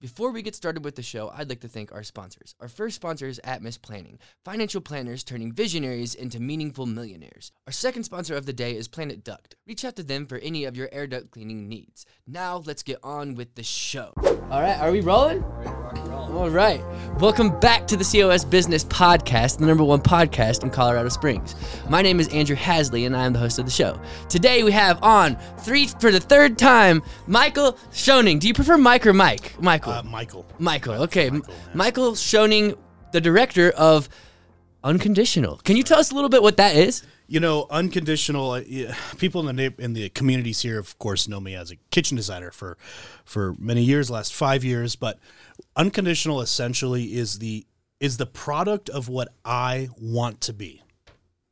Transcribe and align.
Before 0.00 0.30
we 0.30 0.40
get 0.40 0.54
started 0.54 0.82
with 0.82 0.94
the 0.94 1.02
show, 1.02 1.30
I'd 1.36 1.50
like 1.50 1.60
to 1.60 1.68
thank 1.68 1.92
our 1.92 2.02
sponsors. 2.02 2.54
Our 2.58 2.68
first 2.68 2.96
sponsor 2.96 3.28
is 3.28 3.38
Atmos 3.44 3.80
Planning, 3.80 4.18
financial 4.46 4.80
planners 4.80 5.22
turning 5.22 5.52
visionaries 5.52 6.14
into 6.14 6.40
meaningful 6.40 6.86
millionaires. 6.86 7.52
Our 7.66 7.72
second 7.74 8.04
sponsor 8.04 8.34
of 8.34 8.46
the 8.46 8.54
day 8.54 8.74
is 8.74 8.88
Planet 8.88 9.22
Duct. 9.22 9.56
Reach 9.66 9.84
out 9.84 9.96
to 9.96 10.02
them 10.02 10.24
for 10.24 10.38
any 10.38 10.64
of 10.64 10.74
your 10.74 10.88
air 10.90 11.06
duct 11.06 11.30
cleaning 11.32 11.68
needs. 11.68 12.06
Now, 12.26 12.62
let's 12.64 12.82
get 12.82 12.98
on 13.02 13.34
with 13.34 13.54
the 13.56 13.62
show. 13.62 14.14
All 14.50 14.62
right, 14.62 14.80
are 14.80 14.90
we 14.90 15.02
rolling? 15.02 15.44
All 15.44 16.48
right. 16.48 16.80
Welcome 17.18 17.58
back 17.60 17.86
to 17.88 17.96
the 17.96 18.04
COS 18.04 18.44
Business 18.44 18.84
Podcast, 18.84 19.58
the 19.58 19.66
number 19.66 19.84
one 19.84 20.00
podcast 20.00 20.62
in 20.62 20.70
Colorado 20.70 21.10
Springs. 21.10 21.54
My 21.90 22.00
name 22.00 22.20
is 22.20 22.28
Andrew 22.28 22.56
Hasley, 22.56 23.04
and 23.04 23.14
I 23.14 23.26
am 23.26 23.34
the 23.34 23.38
host 23.38 23.58
of 23.58 23.66
the 23.66 23.70
show. 23.70 24.00
Today 24.30 24.62
we 24.62 24.72
have 24.72 25.02
on 25.02 25.36
three 25.58 25.88
for 25.88 26.10
the 26.10 26.20
third 26.20 26.56
time 26.56 27.02
Michael 27.26 27.72
Schoening. 27.90 28.40
Do 28.40 28.48
you 28.48 28.54
prefer 28.54 28.78
Mike 28.78 29.06
or 29.06 29.12
Mike? 29.12 29.60
Michael. 29.60 29.89
Uh, 29.90 30.02
Michael. 30.04 30.46
Michael. 30.58 30.94
Okay, 31.04 31.30
Michael, 31.30 31.54
yeah. 31.54 31.70
Michael 31.74 32.12
Schoening, 32.12 32.76
the 33.12 33.20
director 33.20 33.70
of 33.70 34.08
Unconditional. 34.82 35.56
Can 35.58 35.76
you 35.76 35.82
tell 35.82 35.98
us 35.98 36.10
a 36.10 36.14
little 36.14 36.30
bit 36.30 36.42
what 36.42 36.56
that 36.56 36.74
is? 36.74 37.02
You 37.26 37.38
know, 37.38 37.66
unconditional. 37.70 38.52
Uh, 38.52 38.62
yeah, 38.66 38.94
people 39.18 39.46
in 39.48 39.56
the 39.56 39.74
in 39.78 39.92
the 39.92 40.08
communities 40.08 40.62
here, 40.62 40.78
of 40.78 40.98
course, 40.98 41.28
know 41.28 41.38
me 41.38 41.54
as 41.54 41.70
a 41.70 41.76
kitchen 41.90 42.16
designer 42.16 42.50
for 42.50 42.78
for 43.24 43.54
many 43.58 43.82
years, 43.82 44.10
last 44.10 44.32
five 44.32 44.64
years. 44.64 44.96
But 44.96 45.18
unconditional 45.76 46.40
essentially 46.40 47.14
is 47.14 47.40
the 47.40 47.66
is 48.00 48.16
the 48.16 48.26
product 48.26 48.88
of 48.88 49.08
what 49.08 49.28
I 49.44 49.90
want 50.00 50.40
to 50.42 50.54
be. 50.54 50.82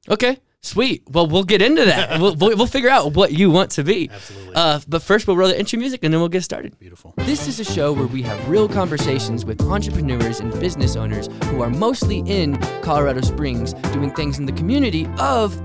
Okay, 0.08 0.38
sweet. 0.68 1.02
Well, 1.08 1.26
we'll 1.26 1.44
get 1.44 1.62
into 1.62 1.84
that. 1.84 2.20
we'll, 2.20 2.34
we'll, 2.36 2.66
figure 2.66 2.90
out 2.90 3.14
what 3.14 3.32
you 3.32 3.50
want 3.50 3.70
to 3.72 3.84
be. 3.84 4.10
Absolutely. 4.12 4.54
Uh, 4.54 4.80
but 4.88 5.02
first, 5.02 5.26
we'll 5.26 5.36
roll 5.36 5.48
the 5.48 5.58
intro 5.58 5.78
music 5.78 6.04
and 6.04 6.12
then 6.12 6.20
we'll 6.20 6.28
get 6.28 6.44
started. 6.44 6.78
Beautiful. 6.78 7.14
This 7.16 7.48
is 7.48 7.60
a 7.60 7.64
show 7.64 7.92
where 7.92 8.06
we 8.06 8.22
have 8.22 8.48
real 8.48 8.68
conversations 8.68 9.44
with 9.44 9.60
entrepreneurs 9.62 10.40
and 10.40 10.52
business 10.60 10.96
owners 10.96 11.28
who 11.44 11.62
are 11.62 11.70
mostly 11.70 12.18
in 12.26 12.56
Colorado 12.82 13.22
Springs 13.22 13.72
doing 13.92 14.12
things 14.14 14.38
in 14.38 14.46
the 14.46 14.52
community 14.52 15.08
of 15.18 15.56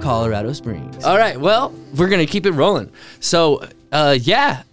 Colorado 0.00 0.52
Springs. 0.52 1.04
All 1.04 1.16
right, 1.16 1.40
well, 1.40 1.72
we're 1.96 2.08
going 2.08 2.24
to 2.24 2.30
keep 2.30 2.46
it 2.46 2.52
rolling. 2.52 2.90
So, 3.20 3.66
uh, 3.92 4.18
yeah. 4.20 4.62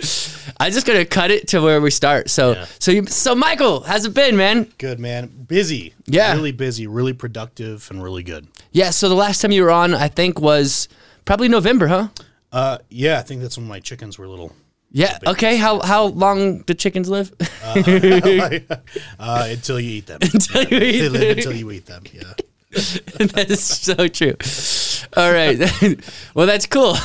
I'm 0.60 0.70
just 0.72 0.86
going 0.86 0.98
to 0.98 1.04
cut 1.06 1.30
it 1.30 1.48
to 1.48 1.60
where 1.60 1.80
we 1.80 1.90
start. 1.90 2.28
So, 2.30 2.52
Yeah. 2.52 2.66
so 2.78 2.90
you, 2.92 3.06
so 3.06 3.34
Michael, 3.34 3.80
how's 3.80 4.04
it 4.04 4.14
been, 4.14 4.36
man? 4.36 4.70
Good 4.78 5.00
man. 5.00 5.26
Busy. 5.48 5.94
Yeah. 6.06 6.34
Really 6.34 6.52
busy. 6.52 6.86
Really 6.86 7.14
productive 7.14 7.88
and 7.90 8.02
really 8.02 8.22
good. 8.22 8.46
Yeah, 8.70 8.90
so 8.90 9.08
the 9.08 9.14
last 9.14 9.40
time 9.40 9.52
you 9.52 9.62
were 9.64 9.70
on, 9.72 9.94
I 9.94 10.08
think 10.08 10.38
was 10.40 10.86
probably 11.24 11.48
November, 11.48 11.86
huh? 11.88 12.08
Uh, 12.52 12.78
yeah, 12.90 13.18
I 13.18 13.22
think 13.22 13.40
that's 13.42 13.56
when 13.56 13.66
my 13.66 13.80
chickens 13.80 14.18
were 14.18 14.28
little. 14.28 14.52
Yeah. 14.92 15.18
Okay. 15.26 15.56
How 15.56 15.80
how 15.80 16.06
long 16.06 16.62
do 16.62 16.74
chickens 16.74 17.08
live? 17.08 17.32
uh, 17.64 17.74
until 19.18 19.78
you 19.80 19.90
eat 19.90 20.06
them. 20.06 20.18
Until 20.34 20.64
you 20.64 20.78
eat 20.78 21.00
They 21.00 21.08
live 21.08 21.20
them. 21.20 21.30
until 21.38 21.52
you 21.54 21.70
eat 21.70 21.86
them. 21.86 22.02
Yeah. 22.12 22.22
that 22.72 23.46
is 23.50 23.62
so 23.62 24.08
true. 24.08 24.34
All 25.16 25.32
right. 25.32 25.58
well, 26.34 26.46
that's 26.46 26.66
cool. 26.66 26.96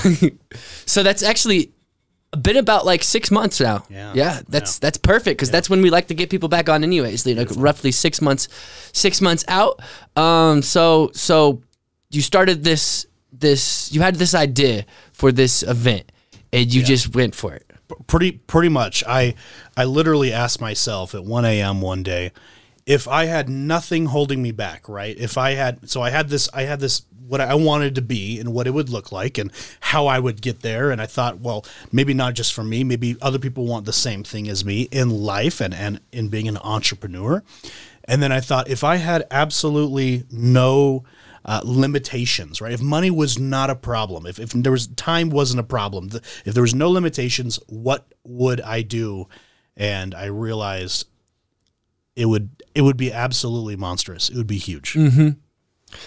so 0.87 1.03
that's 1.03 1.21
actually 1.23 1.71
been 2.35 2.57
about 2.57 2.85
like 2.85 3.03
six 3.03 3.31
months 3.31 3.59
now. 3.59 3.85
Yeah. 3.89 4.11
Yeah. 4.15 4.41
That's 4.49 4.75
Yeah. 4.77 4.79
that's 4.81 4.97
perfect 4.97 5.37
because 5.37 5.51
that's 5.51 5.69
when 5.69 5.81
we 5.81 5.89
like 5.89 6.07
to 6.07 6.13
get 6.13 6.29
people 6.29 6.49
back 6.49 6.69
on, 6.69 6.83
anyways. 6.83 7.25
Like 7.25 7.49
roughly 7.55 7.91
six 7.91 8.21
months, 8.21 8.47
six 8.93 9.21
months 9.21 9.43
out. 9.47 9.79
Um. 10.15 10.61
So 10.61 11.11
so 11.13 11.61
you 12.11 12.21
started 12.21 12.63
this 12.63 13.05
this 13.31 13.91
you 13.91 14.01
had 14.01 14.15
this 14.15 14.33
idea 14.33 14.85
for 15.11 15.31
this 15.31 15.61
event 15.63 16.11
and 16.53 16.73
you 16.73 16.81
just 16.83 17.13
went 17.15 17.35
for 17.35 17.53
it. 17.53 17.65
pretty 18.07 18.31
pretty 18.31 18.69
much 18.69 19.03
i 19.07 19.33
i 19.75 19.83
literally 19.83 20.31
asked 20.31 20.61
myself 20.61 21.13
at 21.13 21.23
1 21.23 21.43
a.m 21.45 21.81
one 21.81 22.01
day 22.01 22.31
if 22.85 23.07
i 23.07 23.25
had 23.25 23.49
nothing 23.49 24.07
holding 24.07 24.41
me 24.41 24.51
back 24.51 24.87
right 24.87 25.17
if 25.17 25.37
i 25.37 25.51
had 25.51 25.89
so 25.89 26.01
i 26.01 26.09
had 26.09 26.29
this 26.29 26.49
i 26.53 26.63
had 26.63 26.79
this 26.79 27.03
what 27.27 27.41
i 27.41 27.55
wanted 27.55 27.95
to 27.95 28.01
be 28.01 28.39
and 28.39 28.53
what 28.53 28.67
it 28.67 28.71
would 28.71 28.89
look 28.89 29.11
like 29.11 29.37
and 29.37 29.51
how 29.79 30.05
i 30.07 30.19
would 30.19 30.41
get 30.41 30.61
there 30.61 30.91
and 30.91 31.01
i 31.01 31.05
thought 31.05 31.39
well 31.39 31.65
maybe 31.91 32.13
not 32.13 32.33
just 32.33 32.53
for 32.53 32.63
me 32.63 32.83
maybe 32.83 33.15
other 33.21 33.39
people 33.39 33.65
want 33.65 33.85
the 33.85 33.93
same 33.93 34.23
thing 34.23 34.47
as 34.47 34.63
me 34.63 34.83
in 34.91 35.09
life 35.09 35.59
and 35.59 35.73
and 35.73 35.99
in 36.11 36.29
being 36.29 36.47
an 36.47 36.57
entrepreneur 36.57 37.43
and 38.05 38.21
then 38.21 38.31
i 38.31 38.39
thought 38.39 38.69
if 38.69 38.83
i 38.83 38.97
had 38.97 39.25
absolutely 39.31 40.23
no 40.29 41.03
uh, 41.45 41.61
limitations, 41.63 42.59
right? 42.59 42.73
If 42.73 42.81
money 42.81 43.11
was 43.11 43.37
not 43.37 43.69
a 43.69 43.75
problem, 43.75 44.25
if, 44.25 44.39
if 44.39 44.49
there 44.49 44.71
was 44.71 44.87
time 44.87 45.29
wasn't 45.29 45.59
a 45.59 45.63
problem, 45.63 46.09
if 46.43 46.53
there 46.53 46.63
was 46.63 46.73
no 46.73 46.89
limitations, 46.89 47.59
what 47.67 48.05
would 48.23 48.61
I 48.61 48.81
do? 48.81 49.27
And 49.77 50.15
I 50.15 50.25
realized 50.25 51.07
it 52.15 52.25
would 52.25 52.63
it 52.73 52.81
would 52.81 52.97
be 52.97 53.11
absolutely 53.11 53.75
monstrous. 53.75 54.29
It 54.29 54.37
would 54.37 54.47
be 54.47 54.57
huge. 54.57 54.93
Mm-hmm. 54.93 55.29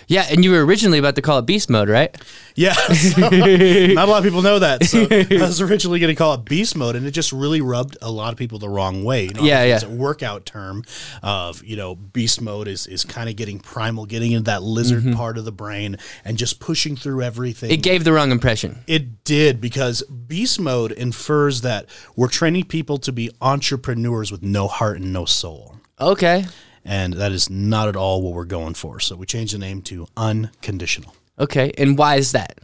Yeah, 0.06 0.26
and 0.30 0.44
you 0.44 0.50
were 0.50 0.64
originally 0.64 0.98
about 0.98 1.14
to 1.16 1.22
call 1.22 1.38
it 1.38 1.46
beast 1.46 1.70
mode, 1.70 1.88
right? 1.88 2.14
Yeah, 2.54 2.72
so, 2.92 3.20
not 3.20 3.30
a 3.30 4.10
lot 4.10 4.18
of 4.18 4.24
people 4.24 4.42
know 4.42 4.58
that. 4.58 4.84
So 4.84 5.06
I 5.10 5.26
was 5.40 5.60
originally 5.60 6.00
going 6.00 6.14
to 6.14 6.18
call 6.18 6.34
it 6.34 6.44
beast 6.44 6.76
mode, 6.76 6.96
and 6.96 7.06
it 7.06 7.12
just 7.12 7.32
really 7.32 7.60
rubbed 7.60 7.96
a 8.02 8.10
lot 8.10 8.32
of 8.32 8.38
people 8.38 8.58
the 8.58 8.68
wrong 8.68 9.04
way. 9.04 9.24
You 9.24 9.34
know, 9.34 9.42
Yeah, 9.42 9.62
it's 9.62 9.84
yeah. 9.84 9.88
a 9.88 9.92
workout 9.92 10.44
term 10.44 10.84
of 11.22 11.62
you 11.64 11.76
know 11.76 11.94
beast 11.94 12.40
mode 12.40 12.68
is 12.68 12.86
is 12.86 13.04
kind 13.04 13.28
of 13.28 13.36
getting 13.36 13.58
primal, 13.60 14.06
getting 14.06 14.32
into 14.32 14.44
that 14.44 14.62
lizard 14.62 15.04
mm-hmm. 15.04 15.14
part 15.14 15.38
of 15.38 15.44
the 15.44 15.52
brain, 15.52 15.96
and 16.24 16.36
just 16.36 16.60
pushing 16.60 16.96
through 16.96 17.22
everything. 17.22 17.70
It 17.70 17.82
gave 17.82 18.04
the 18.04 18.12
wrong 18.12 18.30
impression. 18.30 18.80
It 18.86 19.24
did 19.24 19.60
because 19.60 20.02
beast 20.02 20.60
mode 20.60 20.92
infers 20.92 21.60
that 21.62 21.86
we're 22.16 22.28
training 22.28 22.64
people 22.64 22.98
to 22.98 23.12
be 23.12 23.30
entrepreneurs 23.40 24.30
with 24.30 24.42
no 24.42 24.68
heart 24.68 24.98
and 24.98 25.12
no 25.12 25.24
soul. 25.24 25.76
Okay. 26.00 26.46
And 26.84 27.12
that 27.14 27.32
is 27.32 27.50
not 27.50 27.88
at 27.88 27.96
all 27.96 28.22
what 28.22 28.32
we're 28.32 28.44
going 28.44 28.74
for. 28.74 29.00
So 29.00 29.16
we 29.16 29.26
changed 29.26 29.54
the 29.54 29.58
name 29.58 29.82
to 29.82 30.06
unconditional. 30.16 31.14
Okay. 31.38 31.72
And 31.76 31.98
why 31.98 32.16
is 32.16 32.32
that? 32.32 32.58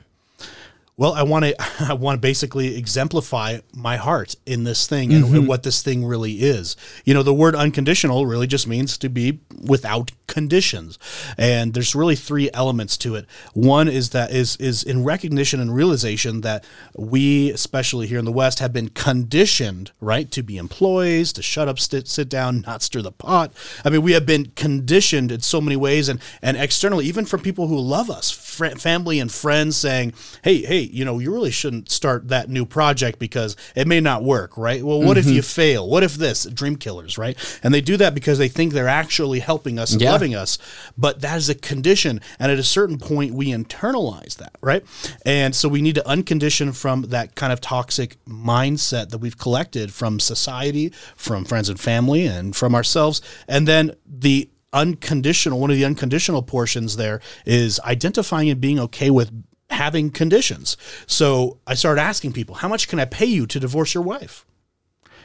Well, 0.97 1.13
I 1.13 1.25
want 1.25 1.45
to 1.45 1.57
I 1.81 1.95
want 1.95 2.17
to 2.17 2.21
basically 2.21 2.77
exemplify 2.77 3.59
my 3.75 3.97
heart 3.97 4.37
in 4.47 4.65
this 4.65 4.87
thing 4.87 5.13
and, 5.13 5.25
and 5.25 5.35
mm-hmm. 5.35 5.47
what 5.47 5.63
this 5.63 5.83
thing 5.83 6.05
really 6.05 6.35
is. 6.35 6.77
You 7.05 7.15
know, 7.15 7.23
the 7.23 7.35
word 7.35 7.55
unconditional 7.55 8.27
really 8.27 8.47
just 8.47 8.67
means 8.67 8.97
to 8.99 9.09
be 9.09 9.41
without 9.61 10.13
conditions. 10.27 10.99
And 11.37 11.75
there's 11.75 11.95
really 11.95 12.17
three 12.17 12.51
elements 12.53 12.97
to 12.99 13.15
it. 13.15 13.27
One 13.53 13.89
is 13.89 14.11
that 14.11 14.31
is 14.31 14.57
is 14.57 14.83
in 14.83 15.05
recognition 15.05 15.61
and 15.61 15.75
realization 15.75 16.41
that 16.43 16.65
we, 16.97 17.51
especially 17.51 18.07
here 18.07 18.19
in 18.19 18.25
the 18.25 18.33
West, 18.33 18.59
have 18.59 18.73
been 18.73 18.89
conditioned, 18.89 19.93
right, 20.01 20.31
to 20.31 20.43
be 20.43 20.57
employees, 20.57 21.33
to 21.35 21.43
shut 21.43 21.69
up, 21.69 21.79
sit, 21.79 22.09
sit 22.09 22.29
down, 22.29 22.63
not 22.63 22.83
stir 22.83 23.03
the 23.03 23.13
pot. 23.13 23.53
I 23.85 23.91
mean, 23.91 24.03
we 24.03 24.13
have 24.13 24.27
been 24.27 24.53
conditioned 24.57 25.33
in 25.33 25.41
so 25.41 25.61
many 25.61 25.77
ways, 25.77 26.09
and 26.09 26.21
and 26.43 26.57
externally, 26.57 27.07
even 27.07 27.25
from 27.25 27.41
people 27.41 27.69
who 27.69 27.79
love 27.79 28.11
us, 28.11 28.31
fr- 28.31 28.77
family 28.77 29.19
and 29.21 29.31
friends, 29.31 29.77
saying, 29.77 30.15
"Hey, 30.43 30.63
hey, 30.63 30.81
you 30.81 31.05
know, 31.05 31.19
you 31.19 31.33
really 31.33 31.51
shouldn't 31.51 31.91
start 31.91 32.29
that 32.29 32.49
new 32.49 32.65
project 32.65 33.19
because 33.19 33.57
it 33.75 33.87
may 33.87 34.01
not 34.01 34.23
work, 34.23 34.57
right? 34.57 34.85
Well, 34.85 35.03
what 35.03 35.19
if 35.19 35.27
mm-hmm. 35.27 35.35
you 35.35 35.43
fail? 35.43 35.89
What 35.89 36.03
if 36.03 36.15
this? 36.15 36.45
Dream 36.45 36.77
killers, 36.77 37.19
right? 37.19 37.37
And 37.63 37.73
they 37.75 37.81
do 37.81 37.97
that 37.99 38.15
because 38.15 38.39
they 38.39 38.49
think 38.49 38.73
they're 38.73 38.89
actually 38.89 39.41
helping 39.41 39.79
us 39.79 39.95
Yeah. 39.95 40.14
Loving 40.15 40.35
us, 40.35 40.59
but 40.97 41.21
that 41.21 41.37
is 41.37 41.49
a 41.49 41.55
condition, 41.55 42.21
and 42.39 42.51
at 42.51 42.59
a 42.59 42.65
certain 42.65 42.99
point, 42.99 43.35
we 43.35 43.49
internalize 43.49 44.37
that, 44.37 44.57
right? 44.61 44.85
And 45.27 45.55
so 45.55 45.69
we 45.69 45.83
need 45.83 45.97
to 45.97 46.03
uncondition 46.03 46.75
from 46.75 47.03
that 47.03 47.35
kind 47.35 47.53
of 47.53 47.61
toxic 47.61 48.17
mindset 48.25 49.11
that 49.11 49.19
we've 49.19 49.39
collected 49.39 49.93
from 49.93 50.21
society, 50.21 50.93
from 51.17 51.45
friends 51.45 51.69
and 51.69 51.79
family, 51.79 52.27
and 52.27 52.55
from 52.55 52.75
ourselves, 52.75 53.21
and 53.49 53.69
then 53.69 53.93
the 54.07 54.49
unconditional 54.73 55.61
one 55.61 55.71
of 55.71 55.77
the 55.77 55.85
unconditional 55.85 56.43
portions 56.43 56.97
there 56.97 57.21
is 57.47 57.79
identifying 57.81 58.51
and 58.51 58.61
being 58.61 58.81
okay 58.81 59.09
with 59.09 59.31
having 59.71 60.11
conditions. 60.11 60.77
So 61.07 61.59
I 61.67 61.75
started 61.75 62.01
asking 62.01 62.33
people, 62.33 62.57
how 62.57 62.69
much 62.69 62.89
can 62.89 63.01
I 63.01 63.05
pay 63.05 63.27
you 63.27 63.47
to 63.47 63.61
divorce 63.61 63.95
your 63.95 64.03
wife? 64.03 64.45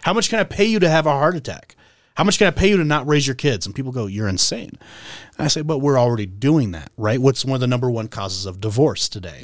How 0.03 0.13
much 0.13 0.29
can 0.29 0.39
I 0.39 0.43
pay 0.43 0.65
you 0.65 0.79
to 0.79 0.89
have 0.89 1.05
a 1.05 1.11
heart 1.11 1.35
attack? 1.35 1.75
How 2.19 2.25
much 2.25 2.37
can 2.37 2.47
I 2.47 2.51
pay 2.51 2.67
you 2.67 2.75
to 2.75 2.83
not 2.83 3.07
raise 3.07 3.25
your 3.25 3.35
kids? 3.37 3.65
And 3.65 3.73
people 3.73 3.93
go, 3.93 4.05
You're 4.05 4.27
insane. 4.27 4.77
And 5.37 5.45
I 5.45 5.47
say, 5.47 5.61
But 5.61 5.77
we're 5.77 5.97
already 5.97 6.25
doing 6.25 6.71
that, 6.71 6.91
right? 6.97 7.17
What's 7.17 7.45
one 7.45 7.55
of 7.55 7.61
the 7.61 7.67
number 7.67 7.89
one 7.89 8.09
causes 8.09 8.45
of 8.45 8.59
divorce 8.59 9.07
today? 9.07 9.39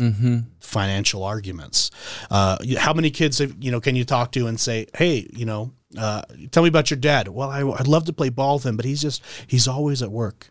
Financial 0.60 1.24
arguments. 1.24 1.89
Uh, 2.30 2.57
how 2.77 2.92
many 2.92 3.12
kids 3.12 3.38
have, 3.38 3.56
you 3.62 3.72
know, 3.72 3.80
can 3.80 3.95
you 3.95 4.04
talk 4.04 4.33
to 4.33 4.48
and 4.48 4.60
say, 4.60 4.88
Hey, 4.94 5.25
you 5.31 5.45
know, 5.45 5.72
uh, 5.98 6.24
tell 6.51 6.63
me 6.63 6.68
about 6.68 6.92
your 6.92 7.00
dad? 7.00 7.30
Well, 7.30 7.50
I, 7.50 7.62
I'd 7.62 7.88
love 7.88 8.04
to 8.07 8.13
play 8.13 8.27
ball 8.27 8.56
with 8.56 8.66
him, 8.66 8.75
but 8.75 8.83
he's 8.83 9.01
just, 9.01 9.24
he's 9.48 9.69
always 9.69 10.04
at 10.04 10.12
work. 10.12 10.50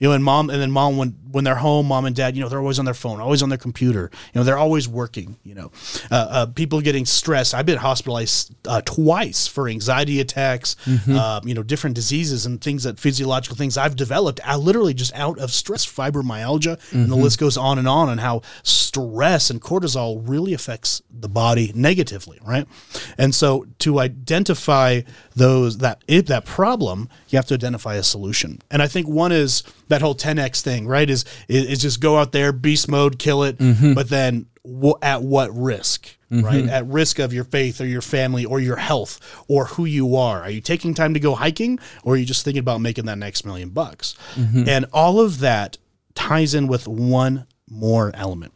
You 0.00 0.08
know, 0.08 0.14
and 0.14 0.22
mom, 0.22 0.50
and 0.50 0.60
then 0.60 0.70
mom, 0.70 0.98
when 0.98 1.16
when 1.34 1.42
they're 1.42 1.56
home, 1.56 1.88
mom 1.88 2.04
and 2.04 2.14
dad, 2.14 2.36
you 2.36 2.42
know, 2.42 2.48
they're 2.48 2.60
always 2.60 2.78
on 2.78 2.84
their 2.84 2.94
phone, 2.94 3.20
always 3.20 3.42
on 3.42 3.48
their 3.48 3.58
computer. 3.58 4.08
You 4.32 4.40
know, 4.40 4.44
they're 4.44 4.56
always 4.56 4.88
working. 4.88 5.36
You 5.42 5.56
know, 5.56 5.72
uh, 6.10 6.26
uh, 6.30 6.46
people 6.46 6.80
getting 6.80 7.04
stressed. 7.04 7.54
I've 7.54 7.66
been 7.66 7.78
hospitalized 7.78 8.54
uh, 8.66 8.80
twice 8.82 9.48
for 9.48 9.68
anxiety 9.68 10.20
attacks. 10.20 10.76
Uh, 11.18 11.40
you 11.44 11.54
know, 11.54 11.62
different 11.62 11.96
diseases 11.96 12.46
and 12.46 12.60
things 12.60 12.84
that 12.84 13.00
physiological 13.00 13.56
things 13.56 13.76
I've 13.76 13.96
developed. 13.96 14.40
I 14.44 14.54
literally 14.56 14.94
just 14.94 15.12
out 15.14 15.38
of 15.38 15.50
stress, 15.50 15.84
fibromyalgia, 15.84 16.78
and 16.92 17.10
the 17.10 17.16
list 17.16 17.38
goes 17.40 17.56
on 17.56 17.78
and 17.78 17.88
on. 17.88 18.08
And 18.08 18.20
how 18.20 18.42
stress 18.62 19.50
and 19.50 19.60
cortisol 19.60 20.22
really 20.24 20.54
affects 20.54 21.02
the 21.10 21.28
body 21.28 21.72
negatively, 21.74 22.38
right? 22.46 22.66
And 23.18 23.34
so 23.34 23.66
to 23.80 23.98
identify 23.98 25.00
those 25.34 25.78
that 25.78 26.00
that 26.06 26.44
problem, 26.44 27.08
you 27.28 27.38
have 27.38 27.46
to 27.46 27.54
identify 27.54 27.96
a 27.96 28.02
solution. 28.04 28.60
And 28.70 28.80
I 28.80 28.86
think 28.86 29.08
one 29.08 29.32
is 29.32 29.64
that 29.88 30.00
whole 30.00 30.14
10x 30.14 30.60
thing, 30.60 30.86
right? 30.86 31.10
Is 31.10 31.23
is, 31.48 31.66
is 31.66 31.78
just 31.80 32.00
go 32.00 32.16
out 32.16 32.32
there, 32.32 32.52
beast 32.52 32.88
mode, 32.88 33.18
kill 33.18 33.42
it, 33.42 33.58
mm-hmm. 33.58 33.94
but 33.94 34.08
then 34.08 34.46
w- 34.64 34.98
at 35.02 35.22
what 35.22 35.54
risk? 35.54 36.16
Mm-hmm. 36.30 36.44
Right, 36.44 36.68
at 36.68 36.84
risk 36.86 37.20
of 37.20 37.32
your 37.32 37.44
faith 37.44 37.80
or 37.80 37.86
your 37.86 38.00
family 38.00 38.44
or 38.44 38.58
your 38.58 38.74
health 38.74 39.20
or 39.46 39.66
who 39.66 39.84
you 39.84 40.16
are. 40.16 40.42
Are 40.42 40.50
you 40.50 40.60
taking 40.60 40.92
time 40.92 41.14
to 41.14 41.20
go 41.20 41.36
hiking 41.36 41.78
or 42.02 42.14
are 42.14 42.16
you 42.16 42.24
just 42.24 42.44
thinking 42.44 42.58
about 42.58 42.80
making 42.80 43.04
that 43.04 43.18
next 43.18 43.44
million 43.44 43.68
bucks? 43.68 44.16
Mm-hmm. 44.34 44.68
And 44.68 44.86
all 44.92 45.20
of 45.20 45.38
that 45.40 45.78
ties 46.16 46.52
in 46.52 46.66
with 46.66 46.88
one 46.88 47.46
more 47.70 48.10
element, 48.14 48.52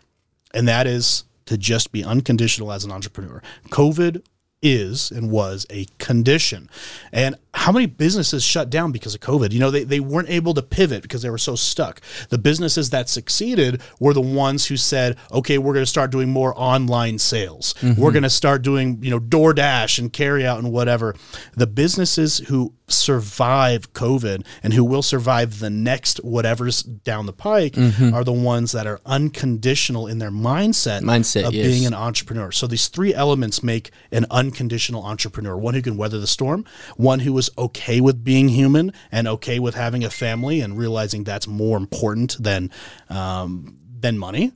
and 0.52 0.66
that 0.66 0.88
is 0.88 1.22
to 1.46 1.56
just 1.56 1.92
be 1.92 2.02
unconditional 2.02 2.72
as 2.72 2.84
an 2.84 2.90
entrepreneur. 2.90 3.42
COVID 3.68 4.24
is 4.60 5.10
and 5.10 5.30
was 5.30 5.66
a 5.70 5.86
condition. 5.98 6.68
And 7.12 7.36
how 7.58 7.72
many 7.72 7.86
businesses 7.86 8.44
shut 8.44 8.70
down 8.70 8.92
because 8.92 9.14
of 9.14 9.20
COVID? 9.20 9.52
You 9.52 9.58
know, 9.58 9.70
they, 9.70 9.82
they 9.82 9.98
weren't 9.98 10.30
able 10.30 10.54
to 10.54 10.62
pivot 10.62 11.02
because 11.02 11.22
they 11.22 11.30
were 11.30 11.38
so 11.38 11.56
stuck. 11.56 12.00
The 12.28 12.38
businesses 12.38 12.90
that 12.90 13.08
succeeded 13.08 13.82
were 13.98 14.14
the 14.14 14.20
ones 14.20 14.66
who 14.66 14.76
said, 14.76 15.16
okay, 15.32 15.58
we're 15.58 15.72
going 15.72 15.84
to 15.84 15.90
start 15.90 16.12
doing 16.12 16.30
more 16.30 16.54
online 16.56 17.18
sales. 17.18 17.74
We're 17.82 17.88
mm-hmm. 17.90 18.02
going 18.02 18.22
to 18.22 18.30
start 18.30 18.62
doing, 18.62 19.02
you 19.02 19.10
know, 19.10 19.18
DoorDash 19.18 19.98
and 19.98 20.12
carry 20.12 20.46
out 20.46 20.58
and 20.58 20.72
whatever. 20.72 21.16
The 21.56 21.66
businesses 21.66 22.38
who 22.38 22.74
survive 22.86 23.92
COVID 23.92 24.44
and 24.62 24.72
who 24.72 24.84
will 24.84 25.02
survive 25.02 25.58
the 25.58 25.70
next 25.70 26.18
whatever's 26.18 26.82
down 26.82 27.26
the 27.26 27.32
pike 27.32 27.74
mm-hmm. 27.74 28.14
are 28.14 28.24
the 28.24 28.32
ones 28.32 28.72
that 28.72 28.86
are 28.86 29.00
unconditional 29.04 30.06
in 30.06 30.18
their 30.18 30.30
mindset, 30.30 31.02
Mindset, 31.02 31.46
of 31.46 31.54
yes. 31.54 31.66
being 31.66 31.86
an 31.86 31.94
entrepreneur. 31.94 32.50
So 32.50 32.66
these 32.66 32.88
three 32.88 33.14
elements 33.14 33.62
make 33.62 33.90
an 34.10 34.26
unconditional 34.30 35.04
entrepreneur: 35.04 35.56
one 35.56 35.74
who 35.74 35.82
can 35.82 35.96
weather 35.96 36.18
the 36.18 36.26
storm, 36.26 36.64
one 36.96 37.20
who 37.20 37.32
okay 37.56 38.00
with 38.00 38.24
being 38.24 38.48
human 38.48 38.92
and 39.12 39.28
okay 39.28 39.58
with 39.58 39.74
having 39.74 40.04
a 40.04 40.10
family 40.10 40.60
and 40.60 40.76
realizing 40.76 41.24
that's 41.24 41.46
more 41.46 41.76
important 41.76 42.36
than 42.42 42.70
um, 43.08 43.78
than 44.00 44.18
money. 44.18 44.52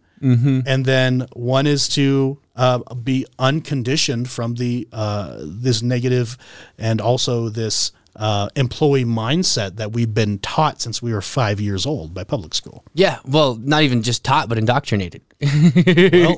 And 0.66 0.84
then 0.84 1.26
one 1.32 1.66
is 1.66 1.88
to 1.90 2.38
uh, 2.54 2.94
be 2.94 3.26
unconditioned 3.38 4.30
from 4.30 4.54
the 4.54 4.86
uh, 4.92 5.38
this 5.40 5.82
negative 5.82 6.38
and 6.78 7.00
also 7.00 7.48
this 7.48 7.90
uh, 8.14 8.48
employee 8.54 9.04
mindset 9.04 9.76
that 9.76 9.92
we've 9.92 10.14
been 10.14 10.38
taught 10.38 10.80
since 10.80 11.02
we 11.02 11.12
were 11.12 11.22
five 11.22 11.60
years 11.60 11.86
old 11.86 12.14
by 12.14 12.24
public 12.24 12.54
school. 12.54 12.84
Yeah, 12.94 13.18
well, 13.26 13.56
not 13.56 13.82
even 13.82 14.02
just 14.02 14.22
taught, 14.22 14.48
but 14.48 14.58
indoctrinated. 14.58 15.22
Well, 15.40 16.36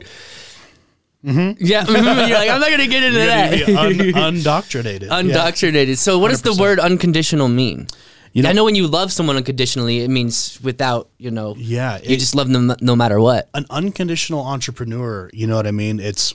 Yeah, 1.24 1.84
mhm, 1.84 2.28
you're 2.28 2.36
like, 2.38 2.50
I'm 2.50 2.60
not 2.60 2.70
gonna 2.70 2.86
get 2.86 3.02
into 3.02 3.18
that. 3.18 3.52
un- 3.68 3.94
undoctrinated. 4.34 5.02
Yeah. 5.08 5.22
Undoctrinated. 5.22 5.96
So, 5.96 6.18
what 6.18 6.30
does 6.30 6.42
the 6.42 6.54
word 6.54 6.78
unconditional 6.78 7.48
mean? 7.48 7.86
You 8.32 8.42
know- 8.42 8.48
I 8.50 8.52
know 8.52 8.64
when 8.64 8.74
you 8.74 8.86
love 8.88 9.12
someone 9.12 9.36
unconditionally, 9.36 10.00
it 10.00 10.10
means 10.10 10.58
without, 10.62 11.08
you 11.18 11.30
know, 11.30 11.54
Yeah, 11.56 11.96
you 12.02 12.16
it- 12.16 12.18
just 12.18 12.34
love 12.34 12.48
them 12.48 12.72
no 12.80 12.94
matter 12.96 13.20
what. 13.20 13.48
an 13.54 13.64
unconditional 13.70 14.40
entrepreneur 14.44 15.30
you 15.32 15.46
know 15.46 15.56
what 15.56 15.66
i 15.66 15.70
mean 15.70 15.98
it's 16.00 16.34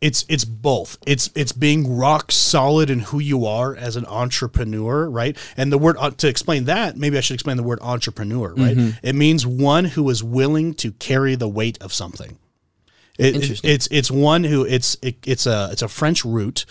it's 0.00 0.24
it's 0.28 0.44
both 0.44 0.96
it's 1.06 1.28
it's 1.34 1.50
being 1.52 1.96
rock 1.96 2.30
solid 2.30 2.88
in 2.88 3.00
who 3.00 3.18
you 3.18 3.44
are 3.46 3.74
as 3.74 3.96
an 3.96 4.06
entrepreneur 4.06 5.10
right 5.10 5.36
and 5.56 5.72
the 5.72 5.78
word 5.78 5.96
uh, 5.98 6.10
to 6.10 6.28
explain 6.28 6.64
that 6.66 6.96
maybe 6.96 7.18
i 7.18 7.20
should 7.20 7.34
explain 7.34 7.56
the 7.56 7.62
word 7.64 7.80
entrepreneur 7.82 8.54
right 8.54 8.76
it 9.02 9.14
means 9.16 9.44
one 9.44 9.84
who 9.84 10.08
is 10.08 10.22
willing 10.22 10.72
to 10.74 10.92
carry 10.92 11.34
the 11.34 11.48
weight 11.48 11.76
of 11.80 11.92
something 11.92 12.38
it, 13.18 13.36
it- 13.50 13.60
it's 13.64 13.88
it's 13.90 14.10
one 14.10 14.44
who 14.44 14.64
it's 14.64 14.96
it, 15.02 15.16
it's 15.26 15.46
a 15.46 15.68
it's 15.72 15.82
a 15.82 15.88
French 15.88 16.24
root, 16.24 16.64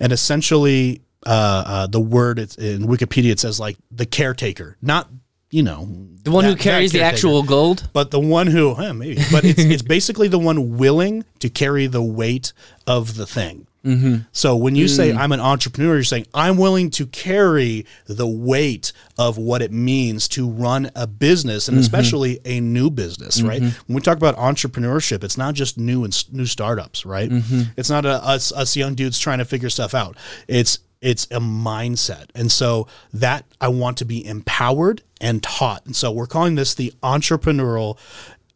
and 0.00 0.12
essentially 0.12 1.00
uh, 1.26 1.64
uh, 1.66 1.86
the 1.86 2.00
word 2.00 2.38
it's, 2.38 2.56
in 2.56 2.82
Wikipedia 2.86 3.30
it 3.32 3.40
says 3.40 3.58
like 3.58 3.76
the 3.90 4.06
caretaker, 4.06 4.76
not 4.82 5.08
you 5.50 5.62
know 5.62 5.88
The 6.22 6.30
one 6.30 6.44
who 6.44 6.50
that- 6.50 6.56
that 6.58 6.62
carries 6.62 6.92
the 6.92 7.02
actual 7.02 7.42
gold. 7.42 7.88
but 7.92 8.10
the 8.10 8.20
one 8.20 8.46
who 8.48 8.76
eh, 8.76 8.92
maybe 8.92 9.16
but 9.32 9.44
it's, 9.44 9.60
it's 9.60 9.82
basically 9.82 10.28
the 10.28 10.38
one 10.38 10.76
willing 10.76 11.24
to 11.38 11.48
carry 11.48 11.86
the 11.86 12.02
weight 12.02 12.52
of 12.86 13.14
the 13.16 13.26
thing 13.26 13.66
Mm-hmm. 13.84 14.16
so 14.32 14.56
when 14.56 14.74
you 14.74 14.86
Mm. 14.86 14.96
say 14.96 15.12
i'm 15.12 15.30
an 15.32 15.40
entrepreneur 15.40 15.94
you're 15.94 16.04
saying 16.04 16.26
i'm 16.32 16.56
willing 16.56 16.88
to 16.90 17.06
carry 17.06 17.84
the 18.06 18.26
weight 18.26 18.92
of 19.18 19.36
what 19.38 19.60
it 19.62 19.72
means 19.72 20.26
to 20.28 20.48
run 20.48 20.90
a 20.96 21.06
business 21.06 21.64
Mm-hmm. 21.64 21.74
and 21.74 21.80
especially 21.84 22.40
a 22.44 22.60
new 22.60 22.90
business 22.90 23.42
right 23.42 23.60
when 23.62 23.74
we 23.88 24.00
talk 24.00 24.16
about 24.16 24.36
entrepreneurship 24.36 25.22
it's 25.22 25.36
not 25.36 25.54
just 25.54 25.76
new 25.78 26.02
and 26.04 26.32
new 26.32 26.46
startups 26.46 27.04
right 27.04 27.28
Mm-hmm. 27.30 27.62
it's 27.76 27.90
not 27.90 28.04
a, 28.06 28.24
us 28.24 28.52
us 28.52 28.74
young 28.76 28.94
dudes 28.94 29.18
trying 29.18 29.38
to 29.38 29.44
figure 29.44 29.68
stuff 29.70 29.94
out 29.94 30.16
it's 30.48 30.78
it's 31.02 31.24
a 31.26 31.38
mindset 31.40 32.26
and 32.34 32.50
so 32.50 32.88
that 33.12 33.44
i 33.60 33.68
want 33.68 33.98
to 33.98 34.06
be 34.06 34.24
empowered 34.24 35.02
and 35.20 35.42
taught 35.42 35.84
and 35.84 35.94
so 35.94 36.10
we're 36.10 36.26
calling 36.26 36.54
this 36.54 36.74
the 36.74 36.92
entrepreneurial 37.02 37.98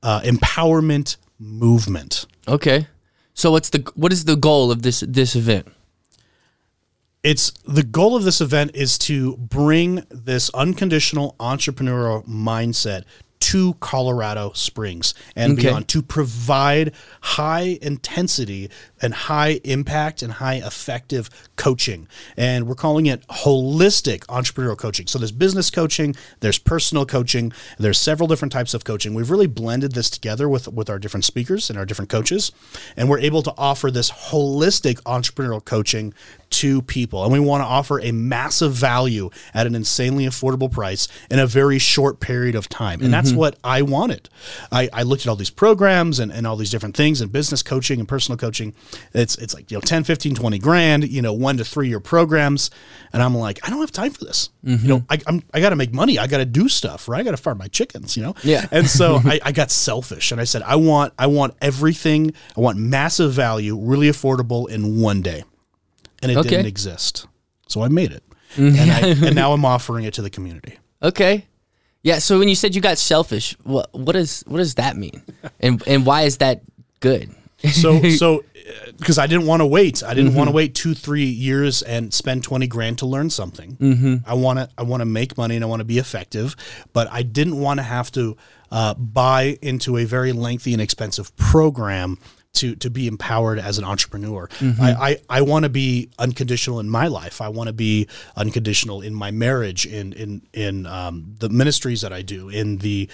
uh, 0.03 0.21
empowerment 0.23 1.17
movement 1.39 2.25
Okay. 2.47 2.87
So 3.39 3.53
what's 3.53 3.71
the 3.71 3.89
what 3.95 4.13
is 4.13 4.25
the 4.25 4.35
goal 4.35 4.73
of 4.73 4.83
this 4.83 5.01
this 5.07 5.37
event? 5.37 5.69
it's 7.23 7.51
the 7.67 7.83
goal 7.83 8.17
of 8.17 8.25
this 8.25 8.41
event 8.41 8.71
is 8.75 8.97
to 8.97 9.37
bring 9.37 10.05
this 10.09 10.51
unconditional 10.51 11.35
entrepreneurial 11.41 12.27
mindset 12.27 13.05
to 13.41 13.75
Colorado 13.75 14.53
Springs 14.55 15.15
and 15.37 15.53
Okay. 15.53 15.63
beyond 15.69 15.89
to 15.89 16.03
provide 16.03 16.93
high 17.21 17.79
intensity 17.81 18.71
and 19.01 19.15
high 19.15 19.61
impact 19.65 20.23
and 20.23 20.35
high 20.35 20.57
effective 20.57 21.31
coaching. 21.57 22.09
And 22.37 22.67
we're 22.67 22.75
calling 22.75 23.07
it 23.07 23.27
holistic 23.29 24.21
entrepreneurial 24.27 24.77
coaching. 24.77 25.07
So 25.07 25.19
there's 25.19 25.33
business 25.33 25.71
coaching, 25.71 26.17
there's 26.41 26.59
personal 26.59 27.07
coaching, 27.07 27.53
there's 27.79 27.99
several 27.99 28.27
different 28.27 28.53
types 28.53 28.75
of 28.75 28.85
coaching. 28.85 29.15
We've 29.15 29.31
really 29.31 29.47
blended 29.47 29.93
this 29.93 30.11
together 30.11 30.49
with 30.49 30.69
with 30.69 30.91
our 30.91 30.99
different 30.99 31.25
speakers 31.25 31.71
and 31.71 31.79
our 31.79 31.87
different 31.87 32.11
coaches, 32.11 32.53
and 32.97 33.09
we're 33.09 33.21
able 33.21 33.43
to 33.43 33.55
offer 33.57 33.91
this 33.91 34.11
holistic 34.11 35.01
entrepreneurial 35.03 35.65
coaching 35.65 36.13
to 36.59 36.83
people. 36.83 37.23
And 37.23 37.33
we 37.33 37.39
want 37.39 37.61
to 37.63 37.67
offer 37.67 38.01
a 38.01 38.11
massive 38.11 38.73
value 38.73 39.31
at 39.55 39.69
an 39.69 39.77
insanely 39.77 40.27
affordable 40.27 40.71
price 40.71 41.07
in 41.31 41.39
a 41.39 41.47
very 41.47 41.79
short 41.79 42.19
period 42.19 42.57
of 42.57 42.69
time. 42.69 43.01
And 43.01 43.15
that's 43.15 43.29
mm-hmm. 43.29 43.39
what 43.39 43.59
I 43.63 43.83
wanted. 43.83 44.29
I, 44.73 44.89
I 44.93 45.05
looked 45.05 45.23
at 45.23 45.29
all 45.29 45.37
these 45.37 45.51
programs 45.51 46.19
and, 46.19 46.33
and 46.33 46.49
all 46.49 46.57
these 46.57 46.73
different 46.73 46.97
things 46.97 47.21
and 47.21 47.31
business 47.31 47.63
coaching 47.63 48.01
and 48.01 48.09
personal 48.09 48.37
coaching. 48.37 48.75
It's 49.15 49.39
it's 49.39 49.55
like, 49.55 49.71
you 49.71 49.77
know, 49.77 49.81
10, 49.81 50.03
15, 50.03 50.35
20 50.35 50.59
grand, 50.59 51.09
you 51.09 51.23
know, 51.23 51.33
one 51.33 51.59
to 51.59 51.65
three 51.65 51.89
year 51.89 52.01
programs. 52.01 52.71
And 53.13 53.23
I'm 53.23 53.37
like, 53.37 53.61
I 53.65 53.71
don't 53.71 53.81
have 53.81 53.93
time 53.93 54.11
for 54.11 54.25
this. 54.25 54.51
You 54.65 54.77
mm-hmm. 54.77 54.89
know, 54.89 55.05
I, 55.09 55.19
I'm, 55.29 55.43
I 55.55 55.61
got 55.61 55.71
to 55.71 55.77
make 55.77 55.95
money. 55.95 56.19
I 56.19 56.27
got 56.27 56.39
to 56.39 56.45
do 56.45 56.69
stuff, 56.69 57.09
right? 57.09 57.21
I 57.21 57.23
got 57.23 57.31
to 57.31 57.37
farm 57.37 57.59
my 57.59 57.69
chickens, 57.69 58.17
you 58.17 58.25
know? 58.25 58.35
Yeah. 58.43 58.67
And 58.73 58.89
so 58.89 59.21
I, 59.25 59.39
I 59.45 59.53
got 59.53 59.71
selfish 59.71 60.33
and 60.33 60.41
I 60.41 60.45
said, 60.45 60.63
I 60.63 60.75
want, 60.75 61.15
I 61.19 61.29
want 61.29 61.55
everything. 61.63 62.35
I 62.57 62.61
want 62.61 62.79
massive 62.79 63.33
value, 63.33 63.79
really 63.79 64.09
affordable 64.09 64.69
in 64.69 65.01
one 65.01 65.23
day 65.23 65.45
and 66.23 66.31
it 66.33 66.37
Okay. 66.39 66.49
didn't 66.51 66.67
exist. 66.67 67.27
So 67.69 67.83
I 67.83 67.89
made 67.89 68.13
it, 68.13 68.23
and, 68.57 68.77
I, 68.91 69.01
and 69.27 69.35
now 69.35 69.53
I'm 69.53 69.65
offering 69.65 70.05
it 70.05 70.15
to 70.15 70.23
the 70.23 70.31
community. 70.31 70.79
Okay. 71.03 71.47
Yeah. 72.03 72.19
So 72.19 72.39
when 72.39 72.49
you 72.49 72.55
said 72.55 72.75
you 72.75 72.81
got 72.81 72.99
selfish, 72.99 73.57
what 73.65 73.93
what 73.93 74.13
does 74.13 74.43
what 74.47 74.59
does 74.59 74.75
that 74.77 74.97
mean, 74.97 75.23
and 75.61 75.83
and 75.87 76.07
why 76.07 76.23
is 76.23 76.39
that 76.39 76.63
good? 77.01 77.31
So, 77.73 78.09
so 78.11 78.45
because 78.99 79.19
I 79.19 79.27
didn't 79.27 79.47
want 79.47 79.61
to 79.61 79.67
wait, 79.67 80.03
I 80.05 80.15
didn't 80.15 80.35
want 80.35 80.49
to 80.49 80.55
wait 80.55 80.75
two, 80.75 80.95
three 80.95 81.25
years 81.25 81.83
and 81.83 82.15
spend 82.15 82.45
twenty 82.45 82.67
grand 82.67 82.99
to 82.99 83.07
learn 83.07 83.31
something. 83.31 83.77
Mm-hmm. 83.77 84.31
I 84.31 84.35
want 84.35 84.59
to, 84.61 84.69
I 84.79 84.83
want 84.83 85.01
to 85.01 85.07
make 85.07 85.37
money 85.37 85.57
and 85.57 85.65
I 85.65 85.69
want 85.69 85.81
to 85.81 85.85
be 85.85 85.99
effective, 85.99 86.55
but 86.93 87.09
I 87.11 87.23
didn't 87.23 87.59
want 87.61 87.79
to 87.79 87.85
have 87.85 88.13
to 88.13 88.37
uh, 88.71 88.95
buy 88.95 89.59
into 89.61 89.97
a 89.97 90.05
very 90.05 90.33
lengthy 90.33 90.73
and 90.73 90.81
expensive 90.81 91.35
program. 91.37 92.19
To, 92.59 92.75
to 92.77 92.91
be 92.91 93.07
empowered 93.07 93.59
as 93.59 93.79
an 93.79 93.85
entrepreneur, 93.85 94.49
I, 94.81 94.91
I, 95.09 95.39
I 95.39 95.41
want 95.43 95.63
to 95.65 95.69
be 95.69 96.09
unconditional 96.19 96.81
in 96.81 96.89
my 96.89 97.07
life. 97.07 97.41
I 97.41 97.49
want 97.49 97.69
to 97.69 97.73
be 97.73 98.09
unconditional 98.37 99.01
in 99.03 99.15
my 99.15 99.31
marriage, 99.31 99.87
in 99.87 100.13
in 100.13 100.43
in 100.53 100.87
um, 100.87 101.37
the 101.39 101.49
ministries 101.49 102.01
that 102.01 102.13
I 102.13 102.23
do, 102.23 102.49
in 102.49 102.79
the 102.79 103.09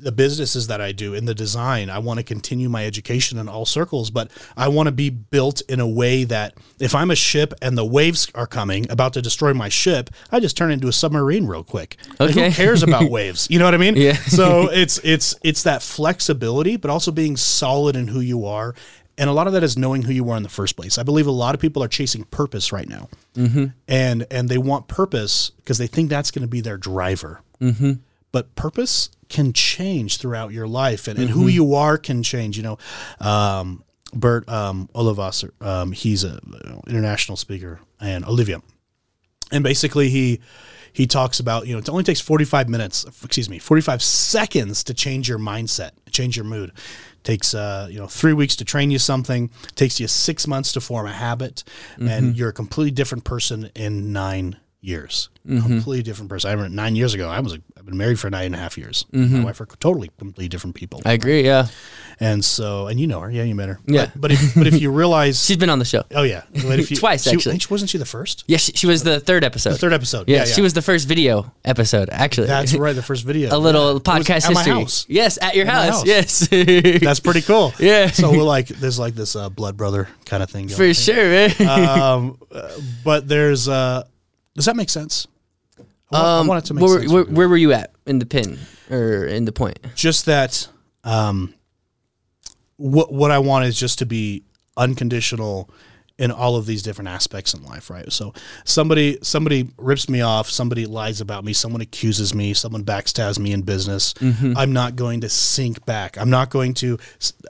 the 0.00 0.12
businesses 0.12 0.66
that 0.68 0.80
I 0.80 0.92
do 0.92 1.14
in 1.14 1.24
the 1.26 1.34
design. 1.34 1.90
I 1.90 1.98
want 1.98 2.18
to 2.18 2.24
continue 2.24 2.68
my 2.68 2.86
education 2.86 3.38
in 3.38 3.48
all 3.48 3.66
circles, 3.66 4.10
but 4.10 4.30
I 4.56 4.68
want 4.68 4.86
to 4.86 4.92
be 4.92 5.10
built 5.10 5.60
in 5.68 5.80
a 5.80 5.86
way 5.88 6.24
that 6.24 6.54
if 6.78 6.94
I'm 6.94 7.10
a 7.10 7.16
ship 7.16 7.52
and 7.62 7.76
the 7.76 7.84
waves 7.84 8.28
are 8.34 8.46
coming 8.46 8.90
about 8.90 9.12
to 9.14 9.22
destroy 9.22 9.52
my 9.54 9.68
ship, 9.68 10.10
I 10.32 10.40
just 10.40 10.56
turn 10.56 10.70
into 10.70 10.88
a 10.88 10.92
submarine 10.92 11.46
real 11.46 11.64
quick. 11.64 11.96
Like, 12.18 12.30
Okay. 12.30 12.48
who 12.50 12.54
cares 12.54 12.82
about 12.82 13.10
waves? 13.10 13.48
You 13.50 13.58
know 13.58 13.64
what 13.66 13.74
I 13.74 13.78
mean? 13.78 13.96
Yeah. 13.96 14.14
so 14.14 14.68
it's 14.70 14.98
it's 15.04 15.34
it's 15.42 15.62
that 15.64 15.82
flexibility, 15.82 16.76
but 16.76 16.90
also 16.90 17.12
being 17.12 17.36
solid 17.36 17.96
in 17.96 18.08
who 18.08 18.20
you 18.20 18.46
are. 18.46 18.74
And 19.18 19.28
a 19.28 19.34
lot 19.34 19.46
of 19.46 19.52
that 19.52 19.62
is 19.62 19.76
knowing 19.76 20.02
who 20.02 20.12
you 20.14 20.30
are 20.30 20.36
in 20.38 20.42
the 20.42 20.48
first 20.48 20.76
place. 20.76 20.96
I 20.96 21.02
believe 21.02 21.26
a 21.26 21.30
lot 21.30 21.54
of 21.54 21.60
people 21.60 21.82
are 21.82 21.88
chasing 21.88 22.24
purpose 22.24 22.72
right 22.72 22.88
now, 22.88 23.10
mm-hmm. 23.34 23.66
and 23.86 24.26
and 24.30 24.48
they 24.48 24.56
want 24.56 24.88
purpose 24.88 25.50
because 25.58 25.76
they 25.76 25.86
think 25.86 26.08
that's 26.08 26.30
going 26.30 26.40
to 26.42 26.48
be 26.48 26.62
their 26.62 26.78
driver. 26.78 27.42
Mm-hmm. 27.60 27.92
But 28.32 28.54
purpose 28.54 29.10
can 29.28 29.52
change 29.52 30.18
throughout 30.18 30.52
your 30.52 30.66
life, 30.68 31.08
and, 31.08 31.18
and 31.18 31.30
who 31.30 31.48
you 31.48 31.74
are 31.74 31.98
can 31.98 32.22
change. 32.22 32.56
You 32.56 32.62
know, 32.62 32.78
um, 33.20 33.84
Bert 34.14 34.48
um, 34.48 34.88
Olivasser, 34.94 35.50
um, 35.64 35.92
he's 35.92 36.24
a 36.24 36.36
uh, 36.36 36.80
international 36.86 37.36
speaker, 37.36 37.80
and 38.00 38.24
Olivia, 38.24 38.62
and 39.50 39.64
basically 39.64 40.10
he 40.10 40.40
he 40.92 41.06
talks 41.06 41.40
about 41.40 41.66
you 41.66 41.72
know 41.72 41.78
it 41.78 41.88
only 41.88 42.02
takes 42.02 42.20
45 42.20 42.68
minutes 42.68 43.04
excuse 43.24 43.48
me 43.48 43.60
45 43.60 44.02
seconds 44.02 44.82
to 44.82 44.92
change 44.92 45.28
your 45.28 45.38
mindset 45.38 45.92
change 46.10 46.36
your 46.36 46.44
mood. 46.44 46.72
Takes 47.22 47.54
uh, 47.54 47.86
you 47.90 47.98
know 47.98 48.06
three 48.06 48.32
weeks 48.32 48.56
to 48.56 48.64
train 48.64 48.90
you 48.90 48.98
something 48.98 49.50
takes 49.74 50.00
you 50.00 50.08
six 50.08 50.46
months 50.46 50.72
to 50.72 50.80
form 50.80 51.06
a 51.06 51.12
habit 51.12 51.64
and 51.98 52.36
you're 52.36 52.48
a 52.48 52.52
completely 52.52 52.90
different 52.90 53.24
person 53.24 53.70
in 53.74 54.12
nine 54.12 54.56
years. 54.80 55.28
Completely 55.60 56.02
different 56.02 56.30
person. 56.30 56.48
I 56.48 56.54
remember 56.54 56.74
nine 56.74 56.96
years 56.96 57.12
ago 57.12 57.28
i 57.28 57.40
was 57.40 57.54
a, 57.54 57.58
i've 57.80 57.86
been 57.86 57.96
married 57.96 58.20
for 58.20 58.28
nine 58.30 58.44
and 58.46 58.54
a 58.54 58.58
half 58.58 58.76
years 58.78 59.06
my 59.10 59.42
wife 59.42 59.60
are 59.60 59.66
totally 59.66 60.10
completely 60.18 60.48
different 60.48 60.76
people 60.76 61.00
I 61.04 61.14
agree. 61.14 61.42
Yeah, 61.44 61.66
and 62.20 62.44
so 62.44 62.86
and 62.86 63.00
you 63.00 63.06
know 63.06 63.20
her 63.20 63.30
yeah 63.30 63.42
you 63.44 63.54
met 63.54 63.68
her 63.70 63.80
Yeah. 63.86 64.06
but, 64.12 64.20
but 64.20 64.32
if 64.32 64.54
but 64.54 64.66
if 64.66 64.80
you 64.80 64.90
realize 65.02 65.42
she's 65.44 65.56
been 65.56 65.70
on 65.70 65.78
the 65.78 65.84
show. 65.86 66.04
oh 66.14 66.22
yeah 66.22 66.42
you, 66.52 66.84
Twice, 66.96 67.24
she- 67.24 67.30
actually. 67.36 67.58
wasn't 67.70 67.88
she 67.90 67.96
the 67.98 68.04
first 68.04 68.44
Yeah, 68.46 68.58
she, 68.58 68.72
she 68.72 68.86
was 68.86 69.02
the 69.02 69.18
third 69.18 69.42
episode. 69.44 69.70
the 69.72 69.78
third 69.78 69.92
episode 69.94 70.28
Yeah, 70.28 70.38
yeah, 70.38 70.44
she 70.44 70.60
was 70.60 70.74
the 70.74 70.82
first 70.82 71.08
video 71.08 71.52
episode. 71.64 72.10
Actually, 72.12 72.48
That's 72.48 72.74
right, 72.74 72.94
the 72.94 73.02
first 73.02 73.24
video. 73.24 73.56
a 73.56 73.58
little 73.58 73.94
Yeah. 73.94 73.98
Podcast 74.00 74.46
history. 74.48 74.72
house. 74.72 75.06
Yes, 75.08 75.38
at 75.40 75.56
your 75.56 75.64
house. 75.66 76.04
house. 76.04 76.06
Yes, 76.06 76.48
That's 77.00 77.20
pretty 77.20 77.40
cool. 77.42 77.72
Yeah. 77.80 78.10
So 78.10 78.30
we're 78.30 78.42
like, 78.42 78.68
there's 78.68 78.98
like 78.98 79.14
this 79.14 79.34
uh, 79.36 79.48
blood 79.48 79.76
brother 79.76 80.08
kind 80.26 80.42
of 80.42 80.50
thing. 80.50 80.68
for 80.68 80.78
Going. 80.78 80.92
sure, 80.94 81.16
man. 81.16 81.52
Um, 81.68 82.38
uh, 82.52 82.70
but 83.04 83.26
there's. 83.28 83.68
Uh, 83.68 84.04
does 84.54 84.64
that 84.66 84.76
make 84.76 84.90
sense? 84.90 85.26
I 86.12 86.16
I 86.18 86.38
Um, 86.40 86.46
want 86.46 86.64
it 86.64 86.66
to 86.68 86.74
make 86.74 86.84
where, 86.84 86.98
sense. 87.00 87.12
where, 87.12 87.24
where 87.24 87.48
were 87.48 87.56
you 87.56 87.72
at 87.72 87.92
in 88.06 88.18
the 88.18 88.26
pin 88.26 88.58
or 88.90 89.24
in 89.26 89.44
the 89.44 89.52
point? 89.52 89.78
just 89.94 90.26
that. 90.26 90.68
Um, 91.04 91.54
what 92.76 93.12
what 93.12 93.30
I 93.30 93.38
want 93.38 93.64
is 93.66 93.78
just 93.78 93.98
to 94.00 94.06
be 94.06 94.42
unconditional 94.76 95.70
in 96.20 96.30
all 96.30 96.54
of 96.54 96.66
these 96.66 96.82
different 96.82 97.08
aspects 97.08 97.54
in 97.54 97.64
life, 97.64 97.88
right? 97.88 98.12
So 98.12 98.34
somebody 98.64 99.18
somebody 99.22 99.70
rips 99.78 100.06
me 100.06 100.20
off, 100.20 100.50
somebody 100.50 100.84
lies 100.84 101.22
about 101.22 101.44
me, 101.44 101.54
someone 101.54 101.80
accuses 101.80 102.34
me, 102.34 102.52
someone 102.52 102.84
backstabs 102.84 103.38
me 103.38 103.52
in 103.52 103.62
business. 103.62 104.12
Mm-hmm. 104.14 104.52
I'm 104.54 104.74
not 104.74 104.96
going 104.96 105.22
to 105.22 105.30
sink 105.30 105.86
back. 105.86 106.18
I'm 106.18 106.28
not 106.28 106.50
going 106.50 106.74
to 106.74 106.98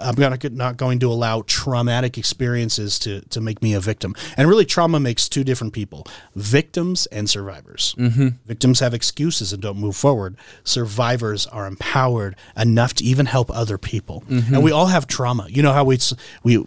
I'm 0.00 0.14
not 0.14 0.52
not 0.52 0.76
going 0.76 1.00
to 1.00 1.10
allow 1.10 1.42
traumatic 1.48 2.16
experiences 2.16 3.00
to 3.00 3.22
to 3.22 3.40
make 3.40 3.60
me 3.60 3.74
a 3.74 3.80
victim. 3.80 4.14
And 4.36 4.48
really 4.48 4.64
trauma 4.64 5.00
makes 5.00 5.28
two 5.28 5.42
different 5.42 5.72
people, 5.72 6.06
victims 6.36 7.06
and 7.06 7.28
survivors. 7.28 7.96
Mm-hmm. 7.98 8.28
Victims 8.46 8.78
have 8.78 8.94
excuses 8.94 9.52
and 9.52 9.60
don't 9.60 9.78
move 9.78 9.96
forward. 9.96 10.36
Survivors 10.62 11.44
are 11.48 11.66
empowered 11.66 12.36
enough 12.56 12.94
to 12.94 13.04
even 13.04 13.26
help 13.26 13.50
other 13.50 13.78
people. 13.78 14.22
Mm-hmm. 14.28 14.54
And 14.54 14.62
we 14.62 14.70
all 14.70 14.86
have 14.86 15.08
trauma. 15.08 15.48
You 15.48 15.64
know 15.64 15.72
how 15.72 15.82
we 15.82 15.98
we 16.44 16.64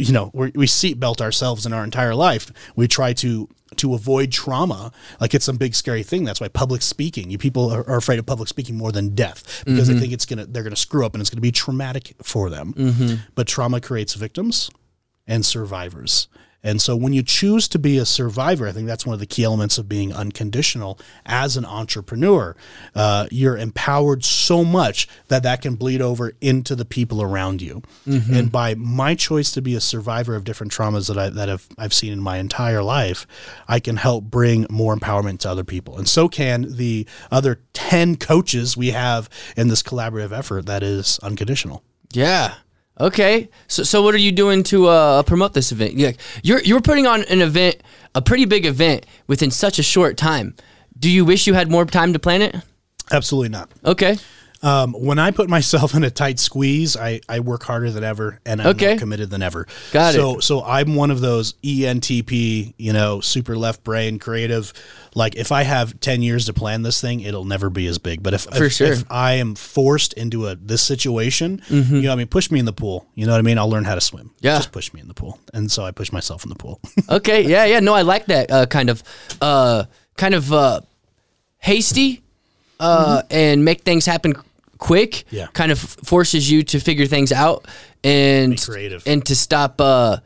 you 0.00 0.12
know 0.12 0.30
we 0.32 0.52
we 0.54 0.66
seatbelt 0.66 1.20
ourselves 1.20 1.66
in 1.66 1.72
our 1.72 1.84
entire 1.84 2.14
life. 2.14 2.52
We 2.76 2.88
try 2.88 3.12
to 3.14 3.48
to 3.76 3.94
avoid 3.94 4.30
trauma 4.30 4.92
like 5.20 5.34
it's 5.34 5.44
some 5.44 5.56
big 5.56 5.74
scary 5.74 6.02
thing. 6.02 6.24
That's 6.24 6.40
why 6.40 6.48
public 6.48 6.82
speaking. 6.82 7.30
You 7.30 7.38
people 7.38 7.70
are, 7.70 7.88
are 7.88 7.96
afraid 7.96 8.18
of 8.18 8.26
public 8.26 8.48
speaking 8.48 8.76
more 8.76 8.92
than 8.92 9.14
death 9.14 9.64
because 9.64 9.88
they 9.88 9.94
mm-hmm. 9.94 10.00
think 10.00 10.12
it's 10.12 10.26
gonna 10.26 10.46
they're 10.46 10.62
gonna 10.62 10.76
screw 10.76 11.04
up 11.04 11.14
and 11.14 11.20
it's 11.20 11.30
gonna 11.30 11.40
be 11.40 11.52
traumatic 11.52 12.14
for 12.22 12.50
them. 12.50 12.72
Mm-hmm. 12.74 13.14
But 13.34 13.46
trauma 13.46 13.80
creates 13.80 14.14
victims 14.14 14.70
and 15.26 15.44
survivors. 15.44 16.28
And 16.66 16.82
so 16.82 16.96
when 16.96 17.12
you 17.12 17.22
choose 17.22 17.68
to 17.68 17.78
be 17.78 17.96
a 17.96 18.04
survivor, 18.04 18.66
I 18.66 18.72
think 18.72 18.88
that's 18.88 19.06
one 19.06 19.14
of 19.14 19.20
the 19.20 19.26
key 19.26 19.44
elements 19.44 19.78
of 19.78 19.88
being 19.88 20.12
unconditional 20.12 20.98
as 21.24 21.56
an 21.56 21.64
entrepreneur. 21.64 22.56
Uh, 22.92 23.28
you're 23.30 23.56
empowered 23.56 24.24
so 24.24 24.64
much 24.64 25.08
that 25.28 25.44
that 25.44 25.62
can 25.62 25.76
bleed 25.76 26.02
over 26.02 26.32
into 26.40 26.74
the 26.74 26.84
people 26.84 27.22
around 27.22 27.62
you. 27.62 27.82
And 28.34 28.50
by 28.50 28.74
my 28.74 29.14
choice 29.14 29.52
to 29.52 29.62
be 29.62 29.76
a 29.76 29.80
survivor 29.80 30.34
of 30.34 30.42
different 30.42 30.72
traumas 30.72 31.06
that 31.06 31.16
I 31.16 31.30
that 31.30 31.48
have 31.48 31.68
I've 31.78 31.94
seen 31.94 32.12
in 32.12 32.20
my 32.20 32.38
entire 32.38 32.82
life, 32.82 33.28
I 33.68 33.78
can 33.78 33.96
help 33.96 34.24
bring 34.24 34.66
more 34.68 34.96
empowerment 34.96 35.38
to 35.40 35.50
other 35.50 35.64
people. 35.64 35.96
And 35.96 36.08
so 36.08 36.28
can 36.28 36.76
the 36.76 37.06
other 37.30 37.60
10 37.74 38.16
coaches 38.16 38.76
we 38.76 38.90
have 38.90 39.28
in 39.56 39.68
this 39.68 39.84
collaborative 39.84 40.36
effort 40.36 40.66
that 40.66 40.82
is 40.82 41.20
unconditional. 41.22 41.84
Yeah. 42.12 42.54
Okay. 42.98 43.48
So, 43.68 43.82
so 43.82 44.02
what 44.02 44.14
are 44.14 44.18
you 44.18 44.32
doing 44.32 44.62
to 44.64 44.86
uh, 44.88 45.22
promote 45.22 45.52
this 45.52 45.72
event? 45.72 45.94
Yeah, 45.94 46.12
you're 46.42 46.60
you're 46.62 46.80
putting 46.80 47.06
on 47.06 47.22
an 47.24 47.40
event, 47.40 47.82
a 48.14 48.22
pretty 48.22 48.44
big 48.46 48.64
event, 48.64 49.06
within 49.26 49.50
such 49.50 49.78
a 49.78 49.82
short 49.82 50.16
time. 50.16 50.54
Do 50.98 51.10
you 51.10 51.24
wish 51.24 51.46
you 51.46 51.54
had 51.54 51.70
more 51.70 51.84
time 51.84 52.12
to 52.14 52.18
plan 52.18 52.42
it? 52.42 52.56
Absolutely 53.12 53.50
not. 53.50 53.70
Okay. 53.84 54.16
Um, 54.62 54.92
when 54.94 55.18
I 55.18 55.30
put 55.32 55.48
myself 55.50 55.94
in 55.96 56.02
a 56.04 56.10
tight 56.10 56.38
squeeze, 56.38 56.96
I, 56.96 57.20
I 57.28 57.40
work 57.40 57.62
harder 57.62 57.90
than 57.90 58.02
ever 58.04 58.40
and 58.46 58.60
I'm 58.60 58.68
Okay. 58.68 58.88
more 58.90 58.98
committed 58.98 59.30
than 59.30 59.42
ever. 59.42 59.66
Got 59.92 60.14
it. 60.14 60.18
so, 60.18 60.40
So 60.40 60.64
I'm 60.64 60.94
one 60.94 61.10
of 61.10 61.20
those 61.20 61.52
ENTP, 61.62 62.74
you 62.78 62.92
know, 62.92 63.20
super 63.20 63.56
left 63.56 63.84
brain 63.84 64.18
creative. 64.18 64.72
Like 65.14 65.36
if 65.36 65.52
I 65.52 65.62
have 65.62 65.98
10 66.00 66.22
years 66.22 66.46
to 66.46 66.52
plan 66.52 66.82
this 66.82 67.00
thing, 67.00 67.20
it'll 67.20 67.44
never 67.44 67.70
be 67.70 67.86
as 67.86 67.98
big. 67.98 68.22
But 68.22 68.34
if, 68.34 68.42
For 68.44 68.64
if, 68.64 68.72
sure. 68.72 68.92
if 68.92 69.04
I 69.10 69.34
am 69.34 69.54
forced 69.54 70.12
into 70.14 70.46
a 70.48 70.56
this 70.56 70.82
situation, 70.82 71.62
Mm-hmm. 71.68 71.96
you 71.96 72.02
know, 72.02 72.08
what 72.08 72.14
I 72.14 72.16
mean, 72.16 72.26
push 72.28 72.50
me 72.50 72.58
in 72.58 72.64
the 72.64 72.72
pool. 72.72 73.06
You 73.14 73.26
know 73.26 73.32
what 73.32 73.38
I 73.38 73.42
mean? 73.42 73.58
I'll 73.58 73.68
learn 73.70 73.84
how 73.84 73.94
to 73.94 74.00
swim. 74.00 74.32
Yeah. 74.40 74.56
Just 74.56 74.72
push 74.72 74.92
me 74.92 75.00
in 75.00 75.08
the 75.08 75.14
pool. 75.14 75.38
And 75.54 75.70
so 75.70 75.84
I 75.84 75.90
push 75.90 76.12
myself 76.12 76.44
in 76.44 76.48
the 76.48 76.56
pool. 76.56 76.80
Okay. 77.08 77.42
Yeah. 77.46 77.64
Yeah. 77.66 77.80
No, 77.80 77.94
I 77.94 78.02
like 78.02 78.26
that 78.26 78.50
uh, 78.50 78.66
kind 78.66 78.90
of, 78.90 79.02
uh, 79.40 79.84
kind 80.16 80.34
of 80.34 80.52
uh, 80.52 80.80
hasty, 81.58 82.22
uh, 82.80 83.22
and 83.30 83.64
make 83.64 83.82
things 83.82 84.06
happen 84.06 84.34
quick. 84.78 85.24
Yeah. 85.30 85.46
Kind 85.48 85.72
of 85.72 85.78
forces 85.78 86.50
you 86.50 86.62
to 86.64 86.80
figure 86.80 87.06
things 87.06 87.32
out 87.32 87.66
and 88.04 88.58
and 89.06 89.24
to 89.26 89.36
stop. 89.36 89.80
Uh, 89.80 90.18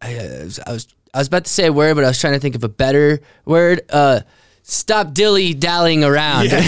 I, 0.00 0.18
I 0.18 0.44
was 0.72 0.88
I 1.14 1.18
was 1.18 1.28
about 1.28 1.44
to 1.44 1.50
say 1.50 1.66
a 1.66 1.72
word, 1.72 1.94
but 1.94 2.04
I 2.04 2.08
was 2.08 2.20
trying 2.20 2.34
to 2.34 2.40
think 2.40 2.54
of 2.54 2.64
a 2.64 2.68
better 2.68 3.20
word. 3.44 3.80
Uh, 3.90 4.20
stop 4.62 5.14
dilly 5.14 5.54
dallying 5.54 6.04
around. 6.04 6.48
uh, 6.52 6.58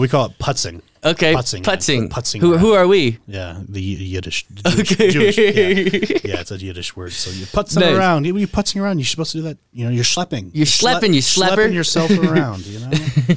we 0.00 0.08
call 0.08 0.26
it 0.26 0.38
putzing. 0.38 0.82
Okay. 1.04 1.34
Putzing. 1.34 1.62
Putzing. 1.62 2.08
Putzing 2.08 2.40
Who, 2.40 2.56
who 2.56 2.72
are 2.72 2.86
we? 2.86 3.18
Yeah, 3.26 3.60
the 3.68 3.80
Yiddish. 3.80 4.46
Jewish, 4.66 4.88
Jewish, 4.96 5.36
yeah. 5.38 5.50
yeah, 6.24 6.40
it's 6.40 6.50
a 6.50 6.56
Yiddish 6.56 6.96
word. 6.96 7.12
So 7.12 7.30
you're 7.30 7.46
putzing 7.48 7.80
Nice. 7.80 7.94
around. 7.94 8.24
You're 8.24 8.34
putzing 8.48 8.80
around, 8.80 8.98
you're 8.98 9.06
supposed 9.06 9.32
to 9.32 9.38
do 9.38 9.42
that. 9.44 9.58
You 9.72 9.84
know, 9.84 9.90
you're 9.90 10.04
schlepping. 10.04 10.50
You're 10.54 10.64
schlepping, 10.66 11.12
you 11.12 11.20
schlepper. 11.20 11.56
Schlepping 11.68 11.74
yourself 11.74 12.10
around, 12.18 12.66
you 12.66 12.80
know? 12.80 12.90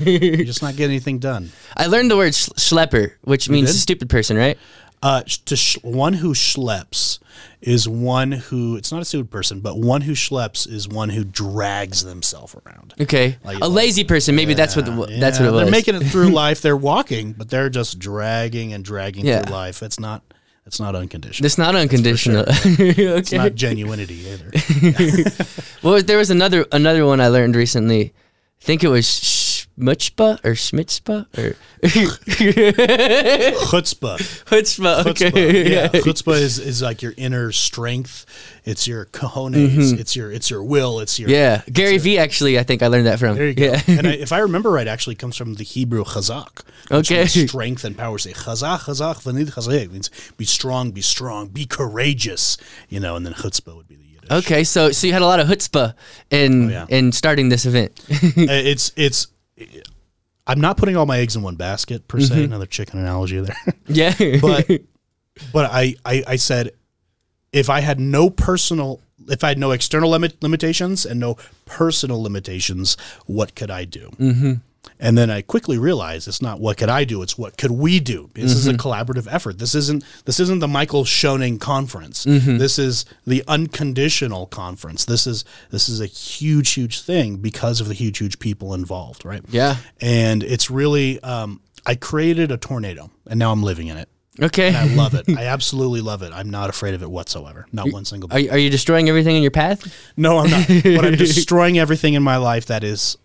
you're 0.10 0.46
just 0.46 0.62
not 0.62 0.76
getting 0.78 0.92
anything 0.92 1.20
done. 1.20 1.52
I 1.76 1.88
learned 1.88 2.10
the 2.10 2.18
word 2.18 2.34
sch- 2.34 2.50
schlepper, 2.56 3.14
which 3.24 3.50
means 3.50 3.72
did? 3.72 3.80
stupid 3.80 4.10
person, 4.10 4.38
right? 4.38 4.58
Uh, 5.04 5.22
to 5.46 5.56
sh- 5.56 5.78
one 5.84 6.14
who 6.14 6.34
schleps 6.34 7.20
is 7.62 7.88
one 7.88 8.32
who, 8.32 8.76
it's 8.76 8.92
not 8.92 9.02
a 9.02 9.06
stupid 9.06 9.30
person, 9.30 9.60
but 9.60 9.78
one 9.78 10.02
who 10.02 10.14
schleps 10.14 10.68
is 10.68 10.88
one 10.88 11.10
who 11.10 11.24
drags 11.24 12.04
themselves 12.04 12.56
around. 12.66 12.96
Okay. 13.00 13.38
Like- 13.44 13.60
a 13.62 13.68
lazy 13.68 14.04
person. 14.04 14.36
Maybe 14.36 14.54
that's 14.56 14.76
what 14.76 14.86
the, 14.86 14.92
that's 15.20 15.40
what 15.40 15.48
it 15.48 15.52
was. 15.52 15.62
They're 15.64 15.72
making 15.72 15.96
it 15.96 16.04
through 16.06 16.30
life. 16.46 16.62
They're 16.62 16.76
walking, 16.76 17.34
but 17.34 17.50
they're 17.50 17.70
just 17.70 18.00
dragging 18.00 18.74
and 18.74 18.84
dragging 18.84 19.26
Yeah. 19.26 19.42
through 19.44 19.54
life. 19.54 19.84
It's 19.84 20.00
not, 20.00 20.24
it's 20.66 20.80
not 20.80 20.96
unconditional. 20.96 21.46
It's 21.46 21.58
not 21.60 21.76
unconditional. 21.76 22.46
It's 22.48 23.32
okay. 23.34 23.38
not 23.38 23.52
genuinity 23.54 24.26
either. 24.26 25.34
Well, 25.84 26.02
there 26.02 26.18
was 26.18 26.32
another 26.32 26.66
another 26.72 27.06
one 27.06 27.22
I 27.22 27.28
learned 27.28 27.56
recently. 27.56 28.14
I 28.60 28.64
think 28.66 28.84
it 28.84 28.88
was 28.90 29.06
schmutzpah 29.80 30.44
or 30.44 30.52
schmitzpah 30.52 31.26
or 31.38 31.56
Chutzpah. 31.84 33.56
chutzpah. 33.68 34.18
Chutzpah. 34.46 35.06
Okay. 35.08 35.72
Yeah, 35.74 35.88
chutzpah 35.94 36.40
is, 36.40 36.60
is 36.60 36.82
like 36.82 37.02
your 37.02 37.14
inner 37.18 37.52
strength. 37.52 38.26
It's 38.66 38.88
your 38.88 39.06
cojones. 39.06 39.98
It's 40.00 40.16
your 40.16 40.32
it's 40.32 40.50
your 40.50 40.64
will. 40.64 41.00
It's 41.00 41.20
your 41.20 41.28
Mm-hmm. 41.30 41.34
Yeah. 41.36 41.62
Gary 41.72 41.98
Vee 41.98 42.18
actually, 42.18 42.58
I 42.60 42.64
think 42.64 42.82
I 42.84 42.88
learned 42.88 43.08
that 43.08 43.20
from. 43.20 43.36
There 43.38 43.48
you 43.48 43.54
go. 43.54 43.64
Yeah. 43.66 43.82
and 43.88 44.08
I, 44.08 44.12
if 44.20 44.32
I 44.32 44.40
remember 44.40 44.72
right, 44.72 44.88
actually 44.88 45.16
comes 45.16 45.36
from 45.38 45.56
the 45.56 45.64
Hebrew 45.64 46.04
chazak. 46.04 46.64
Okay. 46.92 47.26
strength 47.28 47.84
and 47.84 47.98
power. 47.98 48.18
Say 48.18 48.34
chazak, 48.34 48.80
chazak, 48.80 49.24
v'nid 49.24 49.52
chazak 49.52 49.92
means 49.92 50.10
be 50.38 50.46
strong, 50.46 50.92
be 50.92 51.02
strong, 51.02 51.48
be 51.48 51.66
courageous. 51.66 52.58
You 52.90 53.00
know, 53.00 53.16
and 53.16 53.26
then 53.26 53.34
chutzpah 53.34 53.76
would 53.76 53.88
be 53.88 53.96
the 53.96 54.04
Yiddish. 54.04 54.32
Okay, 54.32 54.64
so 54.64 54.92
so 54.92 55.08
you 55.08 55.14
had 55.14 55.22
a 55.22 55.26
lot 55.26 55.40
of 55.40 55.48
chutzpah 55.48 55.94
in 56.32 56.66
Oh, 56.66 56.70
yeah. 56.72 56.86
in 56.90 57.12
starting 57.12 57.50
this 57.50 57.66
event. 57.66 58.00
Uh, 58.12 58.48
it's 58.48 58.92
it's 58.96 59.28
I'm 60.46 60.62
not 60.62 60.78
putting 60.78 60.96
all 60.96 61.06
my 61.06 61.20
eggs 61.20 61.36
in 61.36 61.42
one 61.42 61.56
basket 61.56 62.08
per 62.08 62.20
se. 62.20 62.44
Another 62.44 62.66
chicken 62.66 63.00
analogy 63.00 63.40
there. 63.40 63.56
Yeah. 63.88 64.14
but 64.42 64.68
but 65.54 65.70
I, 65.72 65.96
I 66.06 66.24
I 66.28 66.36
said 66.36 66.72
if 67.52 67.70
I 67.70 67.82
had 67.82 68.00
no 68.00 68.30
personal 68.30 69.02
if 69.30 69.44
I 69.44 69.50
had 69.50 69.58
no 69.58 69.72
external 69.72 70.10
limit, 70.10 70.42
limitations 70.42 71.06
and 71.06 71.20
no 71.20 71.38
personal 71.66 72.22
limitations, 72.22 72.96
what 73.26 73.56
could 73.56 73.70
I 73.70 73.86
do? 73.86 74.10
Mm-hmm. 74.20 74.54
And 75.00 75.18
then 75.18 75.30
I 75.30 75.42
quickly 75.42 75.78
realized 75.78 76.28
it's 76.28 76.42
not 76.42 76.60
what 76.60 76.78
could 76.78 76.90
I 76.90 77.04
do; 77.04 77.22
it's 77.22 77.38
what 77.38 77.58
could 77.58 77.72
we 77.72 78.00
do. 78.00 78.30
This 78.34 78.54
is 78.54 78.68
a 78.68 78.74
collaborative 78.74 79.28
effort. 79.30 79.58
This 79.60 79.76
isn't 79.76 80.04
this 80.26 80.40
isn't 80.40 80.60
the 80.60 80.68
Michael 80.68 81.04
Schoening 81.04 81.60
conference. 81.60 82.24
This 82.24 82.80
is 82.80 83.06
the 83.26 83.44
unconditional 83.48 84.48
conference. 84.48 85.06
This 85.06 85.28
is 85.28 85.46
this 85.72 85.90
is 85.90 86.02
a 86.02 86.06
huge, 86.06 86.72
huge 86.72 87.02
thing 87.02 87.38
because 87.38 87.82
of 87.82 87.88
the 87.88 87.94
huge, 87.94 88.18
huge 88.18 88.40
people 88.40 88.74
involved, 88.74 89.26
right? 89.26 89.44
Yeah. 89.50 89.78
And 90.02 90.44
it's 90.44 90.70
really 90.70 91.20
um, 91.22 91.62
I 91.86 91.96
created 91.96 92.52
a 92.52 92.58
tornado, 92.58 93.10
and 93.30 93.40
now 93.40 93.52
I'm 93.52 93.64
living 93.64 93.88
in 93.88 93.98
it. 93.98 94.10
okay. 94.42 94.68
And 94.68 94.78
I 94.78 94.84
love 94.94 95.14
it. 95.16 95.30
I 95.30 95.46
absolutely 95.56 96.02
love 96.02 96.22
it. 96.22 96.32
I'm 96.34 96.50
not 96.50 96.70
afraid 96.70 96.94
of 96.94 97.02
it 97.02 97.10
whatsoever. 97.10 97.66
Not 97.72 97.92
one 97.92 98.06
single 98.06 98.30
Are, 98.32 98.36
are 98.36 98.58
you 98.58 98.70
destroying 98.70 99.10
everything 99.10 99.36
in 99.36 99.42
your 99.42 99.52
path? 99.52 99.92
No, 100.18 100.40
I'm 100.40 100.50
not. 100.50 100.68
but 100.68 101.06
I'm 101.06 101.16
destroying 101.18 101.80
everything 101.80 102.14
in 102.14 102.24
my 102.24 102.38
life 102.38 102.66
that 102.68 102.84
is, 102.84 103.18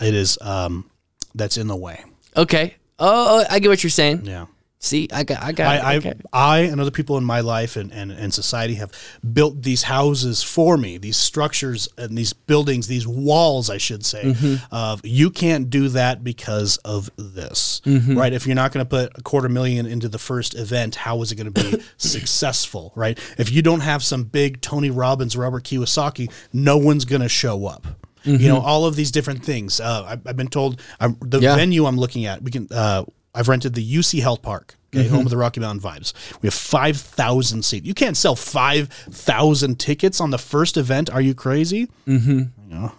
it 0.00 0.14
is, 0.14 0.38
um, 0.40 0.90
that's 1.36 1.56
in 1.56 1.68
the 1.68 1.76
way. 1.76 2.04
Okay. 2.36 2.74
Oh, 2.98 3.40
oh, 3.40 3.44
I 3.48 3.58
get 3.58 3.68
what 3.68 3.82
you're 3.82 3.90
saying. 3.90 4.24
Yeah. 4.24 4.46
See, 4.78 5.08
I 5.12 5.24
got, 5.24 5.42
I 5.42 5.52
got. 5.52 5.66
I, 5.66 5.76
it. 5.76 5.82
I, 5.82 5.96
okay. 5.96 6.14
I 6.32 6.58
and 6.60 6.80
other 6.80 6.90
people 6.90 7.16
in 7.16 7.24
my 7.24 7.40
life 7.40 7.76
and, 7.76 7.90
and, 7.92 8.12
and 8.12 8.32
society 8.32 8.74
have 8.74 8.92
built 9.32 9.62
these 9.62 9.82
houses 9.82 10.42
for 10.42 10.76
me, 10.76 10.98
these 10.98 11.16
structures 11.16 11.88
and 11.96 12.16
these 12.16 12.34
buildings, 12.34 12.86
these 12.86 13.06
walls, 13.06 13.70
I 13.70 13.78
should 13.78 14.04
say, 14.04 14.22
mm-hmm. 14.22 14.74
of 14.74 15.00
you 15.04 15.30
can't 15.30 15.70
do 15.70 15.88
that 15.88 16.22
because 16.22 16.76
of 16.78 17.10
this, 17.16 17.80
mm-hmm. 17.86 18.18
right? 18.18 18.32
If 18.32 18.46
you're 18.46 18.54
not 18.54 18.70
going 18.72 18.84
to 18.84 18.88
put 18.88 19.18
a 19.18 19.22
quarter 19.22 19.48
million 19.48 19.86
into 19.86 20.08
the 20.08 20.18
first 20.18 20.54
event, 20.54 20.94
how 20.94 21.22
is 21.22 21.32
it 21.32 21.36
going 21.36 21.52
to 21.52 21.62
be 21.62 21.82
successful, 21.96 22.92
right? 22.94 23.18
If 23.38 23.50
you 23.50 23.62
don't 23.62 23.80
have 23.80 24.04
some 24.04 24.24
big 24.24 24.60
Tony 24.60 24.90
Robbins, 24.90 25.36
Robert 25.36 25.64
Kiyosaki, 25.64 26.30
no 26.52 26.76
one's 26.76 27.06
going 27.06 27.22
to 27.22 27.30
show 27.30 27.66
up. 27.66 27.86
You 28.26 28.48
know 28.48 28.60
all 28.60 28.84
of 28.86 28.96
these 28.96 29.10
different 29.10 29.44
things. 29.44 29.80
Uh, 29.80 30.04
I've, 30.08 30.26
I've 30.26 30.36
been 30.36 30.48
told 30.48 30.82
I'm, 31.00 31.16
the 31.20 31.38
Yeah. 31.40 31.56
venue 31.56 31.86
I'm 31.86 31.96
looking 31.96 32.26
at. 32.26 32.42
We 32.42 32.50
can. 32.50 32.68
Uh, 32.70 33.04
I've 33.34 33.48
rented 33.48 33.74
the 33.74 33.84
UC 33.96 34.20
Health 34.22 34.40
Park, 34.42 34.76
okay, 34.94 35.06
home 35.08 35.20
of 35.26 35.30
the 35.30 35.36
Rocky 35.36 35.60
Mountain 35.60 35.82
Vibes. 35.82 36.12
We 36.40 36.46
have 36.46 36.54
five 36.54 36.96
thousand 36.96 37.64
seats. 37.64 37.86
You 37.86 37.92
can't 37.94 38.16
sell 38.16 38.34
five 38.34 38.88
thousand 38.88 39.78
tickets 39.78 40.20
on 40.20 40.30
the 40.30 40.38
first 40.38 40.76
event. 40.78 41.10
Are 41.10 41.20
you 41.20 41.34
crazy? 41.34 41.86
Mm-hmm. 42.06 42.38
You 42.38 42.48
know, 42.74 42.92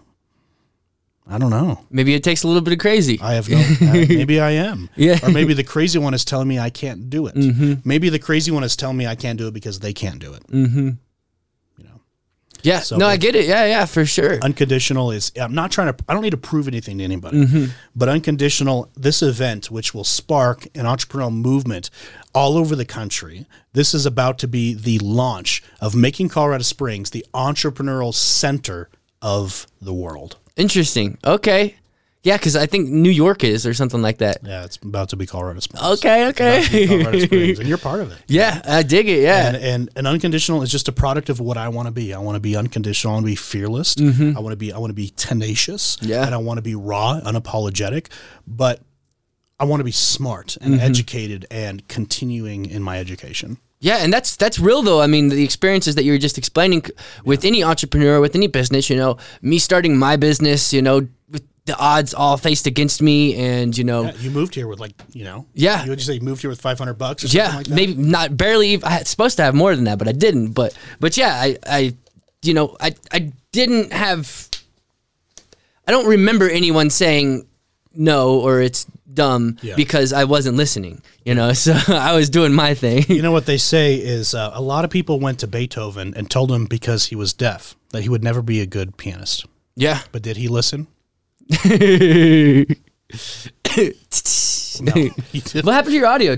I 1.28 1.38
don't 1.40 1.50
know. 1.50 1.84
Maybe 1.90 2.14
it 2.14 2.24
takes 2.24 2.44
a 2.44 2.48
little 2.48 2.62
bit 2.62 2.72
of 2.74 2.80
crazy. 2.80 3.20
I 3.22 3.34
have 3.34 3.50
no. 3.50 3.58
I- 3.58 4.06
maybe 4.10 4.40
I 4.40 4.52
am. 4.52 4.90
Yeah. 4.96 5.18
Or 5.24 5.30
maybe 5.32 5.54
the 5.56 5.64
crazy 5.64 5.98
one 6.00 6.14
is 6.14 6.24
telling 6.24 6.48
me 6.48 6.60
I 6.60 6.70
can't 6.70 7.10
do 7.10 7.28
it. 7.28 7.84
Maybe 7.84 8.10
the 8.10 8.20
crazy 8.20 8.52
one 8.52 8.64
is 8.64 8.76
telling 8.76 8.96
me 8.98 9.08
I 9.08 9.16
can't 9.16 9.38
do 9.40 9.48
it 9.48 9.54
because 9.56 9.80
they 9.80 9.92
can't 9.94 10.20
do 10.20 10.36
it. 10.36 10.98
Yeah. 12.64 12.80
so 12.80 12.98
no, 12.98 13.08
I 13.08 13.18
get 13.18 13.36
it. 13.36 13.46
Yeah, 13.46 13.66
yeah, 13.66 13.86
for 13.86 14.06
sure. 14.06 14.40
unconditional 14.42 15.12
is 15.12 15.32
i'm 15.40 15.54
not 15.54 15.72
trying 15.72 15.94
to 15.94 16.04
i 16.08 16.14
don't 16.14 16.24
need 16.24 16.32
to 16.32 16.38
prove 16.38 16.68
anything 16.68 16.98
to 16.98 17.04
anybody 17.04 17.46
mm-hmm. 17.46 17.66
but 17.96 18.10
unconditional 18.10 18.90
this 18.96 19.22
event 19.22 19.72
which 19.72 19.94
will 19.94 20.04
spark 20.04 20.66
an 20.76 20.86
entrepreneurial 20.86 21.34
movement 21.34 21.90
all 22.34 22.58
over 22.58 22.76
the 22.76 22.86
country 22.86 23.46
this 23.74 23.94
is 23.94 24.06
about 24.06 24.38
to 24.40 24.48
be 24.48 24.74
the 24.74 25.00
launch 25.00 25.64
of 25.82 25.96
making 25.96 26.30
colorado 26.30 26.64
springs 26.64 27.10
the 27.12 27.26
entrepreneurial 27.34 28.14
center 28.14 28.90
of 29.22 29.68
the 29.82 29.94
world 29.94 30.38
Interesting. 30.58 31.20
Okay. 31.24 31.76
Yeah, 32.28 32.38
because 32.38 32.56
I 32.56 32.66
think 32.68 32.90
New 32.90 33.10
York 33.26 33.44
is 33.44 33.66
or 33.66 33.74
something 33.74 34.02
like 34.08 34.18
that. 34.26 34.38
yeah 34.44 34.66
it's 34.68 34.78
about 34.92 35.10
to 35.10 35.16
be 35.16 35.26
colorado 35.26 35.60
springs 35.62 35.86
Okay. 35.98 36.20
Be 36.28 36.88
colorado 36.88 37.10
Okay. 37.10 37.20
springs 37.28 37.60
and 37.60 37.68
you're 37.70 37.78
part 37.92 38.00
of 38.04 38.12
it 38.12 38.18
yeah, 38.28 38.62
I 38.80 38.84
dig 38.84 39.08
it. 39.16 39.22
Yeah. 39.30 39.48
and, 39.48 39.56
and 39.72 39.82
and 39.98 40.06
unconditional 40.08 40.62
is 40.66 40.70
just 40.78 40.88
a 40.88 40.92
product 41.04 41.30
of 41.30 41.40
what 41.40 41.58
I 41.58 41.68
want 41.76 41.88
to 41.88 41.94
be. 42.02 42.14
I 42.14 42.20
want 42.28 42.36
to 42.36 42.40
be 42.50 42.56
unconditional. 42.64 43.14
I 43.14 43.16
want 43.18 43.26
to 43.26 43.32
be 43.32 43.42
fearless. 43.54 43.96
I 44.00 44.40
want 44.44 44.52
to 44.58 44.62
be 44.66 44.70
I 44.74 44.78
want 44.84 44.92
to 44.96 45.00
be 45.06 45.10
tenacious. 45.28 45.84
Mm-hmm. 45.98 46.10
Yeah. 46.12 46.26
and 46.26 46.34
I 46.36 46.40
want 46.48 46.58
to 46.58 46.66
be 46.72 46.76
raw, 46.76 47.20
unapologetic. 47.32 48.04
But 48.46 48.82
I 49.60 49.64
want 49.70 49.80
to 49.80 49.84
be 49.94 49.98
smart 50.16 50.48
Mm-hmm. 50.60 50.74
and 50.74 50.82
educated 50.82 51.46
and 51.50 51.76
continuing 51.88 52.66
in 52.76 52.82
my 52.84 53.00
education. 53.00 53.58
Yeah, 53.80 53.98
and 54.04 54.12
that's 54.12 54.36
that's 54.36 54.58
real 54.60 54.82
though. 54.82 55.02
I 55.02 55.08
mean, 55.08 55.30
the 55.30 55.44
experiences 55.44 55.94
that 55.96 56.04
you 56.04 56.12
were 56.14 56.18
just 56.28 56.38
explaining 56.38 56.82
with 57.26 57.46
any 57.46 57.64
entrepreneur, 57.64 58.20
with 58.20 58.36
any 58.36 58.48
business, 58.48 58.90
you 58.90 58.96
know, 58.98 59.18
me 59.42 59.60
starting 59.60 59.94
my 59.98 60.16
business, 60.18 60.74
you 60.74 60.82
know, 60.82 61.08
the 61.68 61.78
odds 61.78 62.14
all 62.14 62.38
faced 62.38 62.66
against 62.68 63.02
me, 63.02 63.36
and 63.36 63.78
you 63.78 63.84
know, 63.84 64.04
Yeah, 64.06 64.16
you 64.20 64.32
moved 64.32 64.56
here 64.56 64.68
with 64.68 64.80
like 64.80 64.94
you 65.14 65.24
know. 65.24 65.46
Yeah. 65.54 65.84
You 65.84 65.92
would 65.92 66.00
just 66.00 66.08
say 66.08 66.16
you 66.16 66.22
moved 66.22 66.42
here 66.42 66.50
with 66.50 66.60
five 66.62 66.78
hundred 66.80 66.96
bucks 66.96 67.24
or 67.24 67.28
something 67.28 67.50
yeah, 67.52 67.58
like 67.58 67.68
that? 67.68 67.76
maybe 67.76 67.94
not 67.94 68.36
barely. 68.36 68.70
Even, 68.70 68.86
I 68.88 68.92
had 68.92 69.08
supposed 69.08 69.38
to 69.38 69.44
have 69.44 69.54
more 69.54 69.76
than 69.76 69.84
that, 69.86 70.00
but 70.00 70.08
I 70.08 70.14
didn't. 70.14 70.54
But 70.54 70.76
but 71.00 71.16
yeah, 71.18 71.34
I 71.36 71.58
I 71.68 71.94
you 72.42 72.54
know 72.56 72.76
I 72.82 72.96
I 73.12 73.32
didn't 73.52 73.94
have. 73.94 74.50
I 75.88 75.92
don't 75.92 76.08
remember 76.08 76.50
anyone 76.50 76.90
saying 76.90 77.48
no 77.94 78.40
or 78.40 78.62
it's 78.62 78.86
dumb 79.14 79.58
Yeah. 79.62 79.76
because 79.76 80.12
I 80.14 80.26
wasn't 80.26 80.58
listening. 80.58 81.02
You 81.26 81.34
know, 81.36 81.54
so 81.66 81.74
I 81.88 82.14
was 82.16 82.30
doing 82.30 82.54
my 82.54 82.74
thing. 82.74 83.06
You 83.08 83.22
know 83.22 83.32
what 83.32 83.46
they 83.46 83.58
say 83.58 83.96
is 83.96 84.34
uh, 84.36 84.52
a 84.54 84.62
lot 84.62 84.84
of 84.86 84.92
people 84.92 85.20
went 85.20 85.40
to 85.40 85.48
Beethoven 85.48 86.14
and 86.16 86.30
told 86.30 86.52
him 86.52 86.66
because 86.66 87.06
he 87.08 87.16
was 87.16 87.34
deaf 87.34 87.76
that 87.92 88.02
he 88.04 88.10
would 88.10 88.24
never 88.24 88.42
be 88.42 88.60
a 88.62 88.66
good 88.66 88.98
pianist. 88.98 89.46
yeah. 89.76 90.02
But 90.12 90.22
did 90.24 90.38
he 90.38 90.48
listen? 90.50 90.88
No. 94.82 94.94
What 95.64 95.74
happened 95.74 95.94
to 95.94 95.98
your 95.98 96.08
audio? 96.08 96.38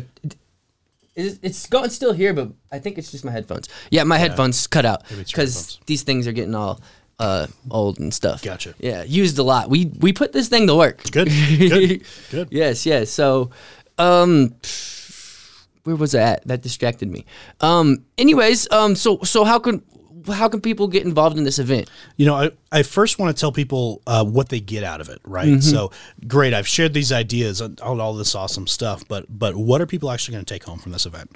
It's, 1.16 1.40
it's 1.42 1.68
going 1.68 1.90
still 1.90 2.14
here, 2.14 2.34
but 2.34 2.52
I 2.72 2.80
think 2.80 2.98
it's 2.98 3.12
just 3.12 3.26
my 3.26 3.32
headphones. 3.32 3.68
Yeah, 3.92 4.04
my 4.04 4.18
headphones 4.18 4.68
cut 4.68 4.86
out 4.86 5.02
it's 5.02 5.12
your 5.12 5.24
because 5.26 5.56
headphones. 5.56 5.80
these 5.86 6.04
things 6.04 6.28
are 6.28 6.32
getting 6.32 6.56
all 6.56 6.80
uh, 7.20 7.48
old 7.70 8.00
and 8.00 8.14
stuff. 8.14 8.42
Gotcha. 8.42 8.74
Yeah, 8.80 9.04
used 9.04 9.38
a 9.38 9.44
lot. 9.44 9.70
We 9.70 9.92
we 10.00 10.14
put 10.14 10.32
this 10.32 10.48
thing 10.48 10.68
to 10.68 10.76
work. 10.76 11.04
Good. 11.12 11.30
Good. 11.58 12.04
Good. 12.32 12.48
yes, 12.52 12.86
yes. 12.86 13.10
So, 13.10 13.50
um, 13.98 14.56
where 15.84 15.96
was 15.96 16.16
I 16.16 16.22
at? 16.22 16.48
That 16.48 16.62
distracted 16.62 17.10
me. 17.10 17.26
Um, 17.60 18.06
anyways, 18.18 18.72
um, 18.72 18.96
so 18.96 19.20
so 19.24 19.44
how 19.44 19.60
can 19.60 19.84
how 20.28 20.50
can 20.50 20.62
people 20.62 20.88
get 20.88 21.06
involved 21.06 21.38
in 21.38 21.44
this 21.44 21.60
event? 21.60 21.90
You 22.18 22.26
know, 22.26 22.36
I, 22.36 22.52
I 22.72 22.84
first 22.84 23.20
want 23.20 23.36
to 23.36 23.40
tell 23.40 23.52
people 23.52 24.02
uh, 24.08 24.26
what 24.26 24.50
they 24.50 24.60
get 24.60 24.84
out 24.84 25.02
of 25.02 25.10
it, 25.10 25.20
right? 25.24 25.48
Mm-hmm. 25.48 25.60
So 25.62 25.92
great, 26.28 26.54
I've 26.54 26.68
shared 26.68 26.94
these 26.94 27.12
ideas 27.12 27.62
on, 27.62 27.78
on 27.82 28.00
all 28.00 28.14
this 28.14 28.36
awesome 28.36 28.68
stuff, 28.68 29.08
but 29.08 29.26
but 29.30 29.56
what 29.56 29.82
are 29.82 29.86
people 29.86 30.12
actually 30.12 30.34
going 30.34 30.46
to 30.46 30.54
take 30.54 30.64
home 30.64 30.80
from 30.80 30.92
this 30.92 31.06
event? 31.06 31.36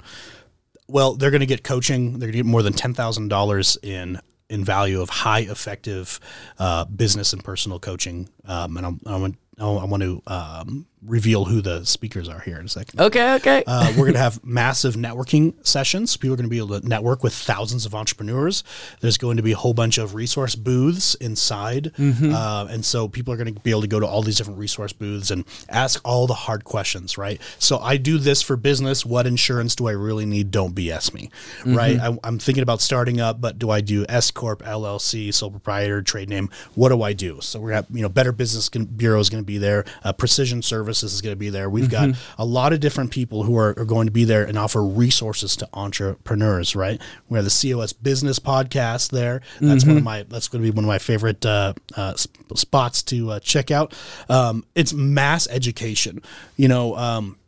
Well, 0.86 1.14
they're 1.14 1.30
going 1.30 1.40
to 1.40 1.46
get 1.46 1.64
coaching. 1.64 2.12
They're 2.12 2.28
going 2.28 2.32
to 2.32 2.38
get 2.38 2.46
more 2.46 2.62
than 2.62 2.72
ten 2.72 2.94
thousand 2.94 3.28
dollars 3.28 3.78
in 3.82 4.20
in 4.50 4.64
value 4.64 5.00
of 5.00 5.08
high 5.08 5.40
effective 5.40 6.20
uh, 6.58 6.84
business 6.84 7.32
and 7.32 7.42
personal 7.42 7.78
coaching. 7.78 8.28
Um, 8.44 8.76
and 8.76 8.86
I'm, 8.86 9.00
I 9.06 9.16
want 9.16 9.36
I 9.58 9.84
want 9.84 10.02
to 10.02 10.22
um, 10.26 10.86
reveal 11.06 11.44
who 11.44 11.60
the 11.60 11.84
speakers 11.84 12.28
are 12.28 12.40
here 12.40 12.58
in 12.58 12.66
a 12.66 12.68
second. 12.68 13.00
Okay, 13.00 13.34
okay. 13.34 13.64
Uh, 13.66 13.88
we're 13.90 14.04
going 14.04 14.14
to 14.14 14.18
have 14.18 14.44
massive 14.44 14.94
networking 14.94 15.54
sessions. 15.66 16.16
People 16.16 16.34
are 16.34 16.36
going 16.36 16.44
to 16.46 16.50
be 16.50 16.58
able 16.58 16.80
to 16.80 16.86
network 16.86 17.22
with 17.22 17.34
thousands 17.34 17.86
of 17.86 17.94
entrepreneurs. 17.94 18.64
There's 19.00 19.18
going 19.18 19.36
to 19.36 19.42
be 19.42 19.52
a 19.52 19.56
whole 19.56 19.74
bunch 19.74 19.98
of 19.98 20.14
resource 20.14 20.54
booths 20.54 21.14
inside. 21.16 21.92
Uh, 22.34 22.66
and 22.70 22.84
so 22.84 23.08
people 23.08 23.32
are 23.32 23.36
going 23.36 23.54
to 23.54 23.60
be 23.60 23.70
able 23.70 23.82
to 23.82 23.86
go 23.86 24.00
to 24.00 24.06
all 24.06 24.22
these 24.22 24.36
different 24.36 24.58
resource 24.58 24.92
booths 24.92 25.30
and 25.30 25.44
ask 25.68 26.00
all 26.04 26.26
the 26.26 26.34
hard 26.34 26.64
questions, 26.64 27.16
right? 27.18 27.40
So 27.58 27.78
I 27.78 27.96
do 27.96 28.18
this 28.18 28.42
for 28.42 28.56
business. 28.56 29.04
What 29.04 29.26
insurance 29.26 29.74
do 29.74 29.86
I 29.88 29.92
really 29.92 30.26
need? 30.26 30.50
Don't 30.50 30.74
BS 30.74 31.12
me, 31.14 31.30
right? 31.66 31.98
I, 31.98 32.16
I'm 32.24 32.38
thinking 32.38 32.62
about 32.62 32.80
starting 32.80 33.20
up, 33.20 33.40
but 33.40 33.58
do 33.58 33.70
I 33.70 33.80
do 33.80 34.04
S 34.08 34.30
Corp, 34.30 34.62
LLC, 34.62 35.32
sole 35.32 35.50
proprietor, 35.50 36.02
trade 36.02 36.28
name? 36.28 36.50
What 36.74 36.88
do 36.90 37.02
I 37.02 37.12
do? 37.12 37.40
So 37.40 37.60
we're 37.60 37.70
going 37.70 37.82
to 37.82 37.88
have, 37.88 37.96
you 37.96 38.02
know, 38.02 38.08
Better 38.08 38.32
Business 38.32 38.68
Bureau 38.68 39.20
is 39.20 39.28
going 39.28 39.42
to 39.42 39.46
be 39.46 39.58
there. 39.58 39.84
Uh, 40.02 40.12
Precision 40.12 40.62
Services 40.94 41.14
is 41.14 41.22
going 41.22 41.32
to 41.32 41.38
be 41.38 41.50
there. 41.50 41.68
We've 41.68 41.90
got 41.90 42.10
a 42.38 42.44
lot 42.44 42.72
of 42.72 42.80
different 42.80 43.10
people 43.10 43.42
who 43.42 43.56
are, 43.58 43.74
are 43.76 43.84
going 43.84 44.06
to 44.06 44.12
be 44.12 44.24
there 44.24 44.44
and 44.44 44.56
offer 44.56 44.82
resources 44.84 45.56
to 45.56 45.68
entrepreneurs, 45.74 46.76
right? 46.76 47.00
We 47.28 47.36
have 47.36 47.44
the 47.44 47.72
COS 47.72 47.92
Business 47.92 48.38
Podcast 48.38 49.10
there. 49.10 49.40
That's 49.60 49.84
one 49.84 49.96
of 49.98 50.04
my, 50.04 50.22
that's 50.22 50.48
going 50.48 50.62
to 50.62 50.70
be 50.70 50.74
one 50.74 50.84
of 50.84 50.88
my 50.88 50.98
favorite 50.98 51.44
uh, 51.44 51.74
uh, 51.96 52.14
sp- 52.14 52.54
spots 52.54 53.02
to 53.04 53.32
uh, 53.32 53.40
check 53.40 53.70
out. 53.70 53.94
Um, 54.28 54.64
it's 54.74 54.92
mass 54.92 55.48
education. 55.48 56.22
You 56.56 56.68
know, 56.68 56.96
um, 56.96 57.38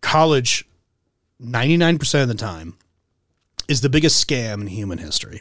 college, 0.00 0.66
99% 1.42 2.22
of 2.22 2.28
the 2.28 2.34
time, 2.34 2.76
is 3.66 3.80
the 3.80 3.88
biggest 3.88 4.24
scam 4.26 4.60
in 4.60 4.66
human 4.68 4.98
history. 4.98 5.40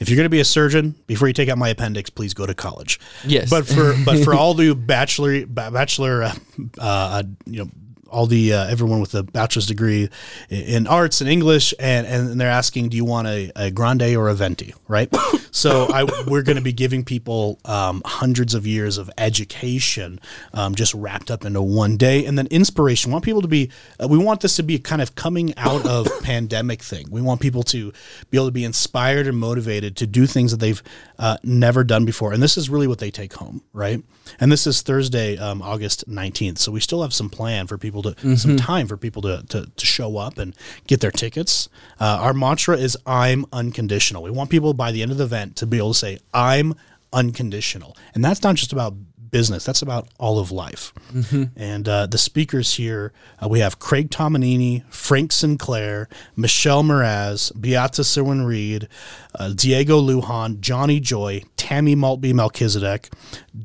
If 0.00 0.08
you're 0.08 0.16
going 0.16 0.26
to 0.26 0.30
be 0.30 0.40
a 0.40 0.44
surgeon, 0.44 0.94
before 1.06 1.28
you 1.28 1.34
take 1.34 1.48
out 1.48 1.58
my 1.58 1.68
appendix, 1.68 2.10
please 2.10 2.34
go 2.34 2.46
to 2.46 2.54
college. 2.54 3.00
Yes. 3.26 3.50
But 3.50 3.66
for 3.66 3.94
but 4.04 4.24
for 4.24 4.34
all 4.38 4.54
the 4.54 4.74
bachelor 4.74 5.46
bachelor, 5.46 6.22
uh, 6.24 6.34
uh, 6.78 7.22
you 7.46 7.64
know, 7.64 7.70
all 8.12 8.26
the 8.26 8.52
uh, 8.52 8.66
everyone 8.66 9.00
with 9.00 9.14
a 9.14 9.22
bachelor's 9.22 9.66
degree 9.66 10.08
in 10.50 10.86
arts 10.86 11.20
and 11.20 11.28
English, 11.28 11.74
and 11.78 12.06
and 12.06 12.40
they're 12.40 12.50
asking, 12.50 12.90
do 12.90 12.96
you 12.96 13.04
want 13.04 13.26
a, 13.26 13.50
a 13.56 13.70
grande 13.70 14.14
or 14.14 14.28
a 14.28 14.34
venti, 14.34 14.74
right? 14.86 15.12
So 15.54 15.86
I, 15.92 16.04
we're 16.26 16.40
going 16.40 16.56
to 16.56 16.62
be 16.62 16.72
giving 16.72 17.04
people 17.04 17.58
um, 17.66 18.00
hundreds 18.06 18.54
of 18.54 18.66
years 18.66 18.96
of 18.96 19.10
education 19.18 20.18
um, 20.54 20.74
just 20.74 20.94
wrapped 20.94 21.30
up 21.30 21.44
into 21.44 21.60
one 21.60 21.98
day, 21.98 22.24
and 22.24 22.38
then 22.38 22.46
inspiration. 22.46 23.10
We 23.10 23.12
want 23.12 23.24
people 23.26 23.42
to 23.42 23.48
be. 23.48 23.70
Uh, 24.02 24.08
we 24.08 24.16
want 24.16 24.40
this 24.40 24.56
to 24.56 24.62
be 24.62 24.76
a 24.76 24.78
kind 24.78 25.02
of 25.02 25.14
coming 25.14 25.52
out 25.58 25.86
of 25.86 26.08
pandemic 26.22 26.82
thing. 26.82 27.06
We 27.10 27.20
want 27.20 27.42
people 27.42 27.62
to 27.64 27.92
be 28.30 28.38
able 28.38 28.46
to 28.46 28.52
be 28.52 28.64
inspired 28.64 29.26
and 29.26 29.36
motivated 29.36 29.94
to 29.98 30.06
do 30.06 30.26
things 30.26 30.52
that 30.52 30.56
they've 30.56 30.82
uh, 31.18 31.36
never 31.42 31.84
done 31.84 32.06
before, 32.06 32.32
and 32.32 32.42
this 32.42 32.56
is 32.56 32.70
really 32.70 32.86
what 32.86 32.98
they 32.98 33.10
take 33.10 33.34
home, 33.34 33.62
right? 33.74 34.02
And 34.40 34.50
this 34.50 34.66
is 34.66 34.80
Thursday, 34.80 35.36
um, 35.36 35.60
August 35.60 36.08
nineteenth. 36.08 36.58
So 36.58 36.72
we 36.72 36.80
still 36.80 37.02
have 37.02 37.12
some 37.12 37.28
plan 37.28 37.66
for 37.66 37.76
people 37.76 38.01
to 38.02 38.10
mm-hmm. 38.10 38.34
some 38.34 38.56
time 38.56 38.86
for 38.86 38.96
people 38.96 39.22
to, 39.22 39.44
to 39.48 39.66
to 39.66 39.86
show 39.86 40.16
up 40.16 40.38
and 40.38 40.54
get 40.86 41.00
their 41.00 41.10
tickets. 41.10 41.68
Uh, 42.00 42.18
our 42.20 42.34
mantra 42.34 42.76
is 42.76 42.96
"I'm 43.06 43.46
unconditional." 43.52 44.22
We 44.22 44.30
want 44.30 44.50
people 44.50 44.74
by 44.74 44.92
the 44.92 45.02
end 45.02 45.10
of 45.10 45.18
the 45.18 45.24
event 45.24 45.56
to 45.56 45.66
be 45.66 45.78
able 45.78 45.92
to 45.92 45.98
say, 45.98 46.18
I'm 46.34 46.74
unconditional. 47.12 47.96
And 48.14 48.24
that's 48.24 48.42
not 48.42 48.56
just 48.56 48.72
about 48.72 48.94
business, 49.30 49.64
that's 49.64 49.82
about 49.82 50.08
all 50.18 50.38
of 50.38 50.50
life. 50.50 50.92
Mm-hmm. 51.12 51.44
And 51.56 51.88
uh, 51.88 52.06
the 52.06 52.18
speakers 52.18 52.74
here 52.74 53.12
uh, 53.42 53.48
we 53.48 53.60
have 53.60 53.78
Craig 53.78 54.10
Tomanini, 54.10 54.84
Frank 54.92 55.32
Sinclair, 55.32 56.08
Michelle 56.36 56.82
Mraz, 56.82 57.50
Beata 57.58 58.02
Serwin 58.02 58.46
Reed, 58.46 58.88
uh, 59.34 59.52
Diego 59.54 60.00
Lujan, 60.00 60.60
Johnny 60.60 61.00
Joy, 61.00 61.42
Tammy 61.56 61.94
Maltby 61.94 62.32
Melchizedek, 62.32 63.10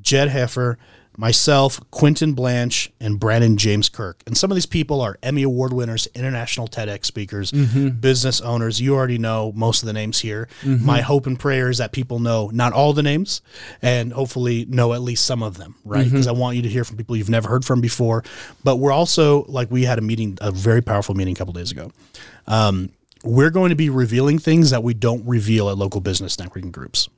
Jed 0.02 0.30
Heffer 0.30 0.78
myself, 1.18 1.82
Quentin 1.90 2.34
Blanche, 2.34 2.92
and 3.00 3.20
Brandon 3.20 3.58
James 3.58 3.90
Kirk. 3.90 4.22
And 4.28 4.38
some 4.38 4.52
of 4.52 4.56
these 4.56 4.68
people 4.68 5.02
are 5.02 5.18
Emmy 5.24 5.42
Award 5.44 5.74
winners, 5.74 6.08
international 6.14 6.68
TEDx 6.68 7.06
speakers, 7.06 7.52
mm-hmm. 7.52 7.90
business 7.90 8.40
owners. 8.40 8.80
You 8.80 8.96
already 8.96 9.18
know 9.18 9.52
most 9.56 9.82
of 9.82 9.88
the 9.88 9.94
names 9.94 10.20
here. 10.20 10.48
Mm-hmm. 10.62 10.86
My 10.86 11.02
hope 11.02 11.26
and 11.26 11.38
prayer 11.38 11.70
is 11.70 11.80
that 11.80 11.92
people 11.92 12.20
know 12.20 12.50
not 12.54 12.72
all 12.72 12.94
the 12.94 13.04
names 13.04 13.42
and 13.82 14.14
hopefully 14.14 14.66
know 14.66 14.94
at 14.94 15.02
least 15.02 15.26
some 15.26 15.42
of 15.42 15.58
them, 15.58 15.76
right? 15.84 16.06
Because 16.06 16.28
mm-hmm. 16.28 16.38
I 16.38 16.40
want 16.40 16.56
you 16.56 16.62
to 16.62 16.70
hear 16.70 16.84
from 16.84 16.98
people 16.98 17.16
you've 17.18 17.30
never 17.30 17.50
heard 17.50 17.66
from 17.66 17.82
before. 17.82 18.24
But 18.64 18.78
we're 18.78 18.94
also, 18.94 19.44
like, 19.46 19.72
we 19.72 19.84
had 19.84 19.98
a 19.98 20.04
meeting, 20.04 20.38
a 20.40 20.52
very 20.52 20.82
powerful 20.82 21.16
meeting 21.16 21.34
a 21.34 21.38
couple 21.38 21.54
days 21.54 21.72
ago. 21.72 21.92
Um, 22.46 22.92
we're 23.24 23.50
going 23.50 23.72
to 23.72 23.76
be 23.76 23.90
revealing 23.90 24.38
things 24.38 24.70
that 24.70 24.84
we 24.84 24.94
don't 24.94 25.26
reveal 25.26 25.70
at 25.70 25.78
local 25.78 26.00
business 26.00 26.36
networking 26.36 26.72
groups 26.72 27.10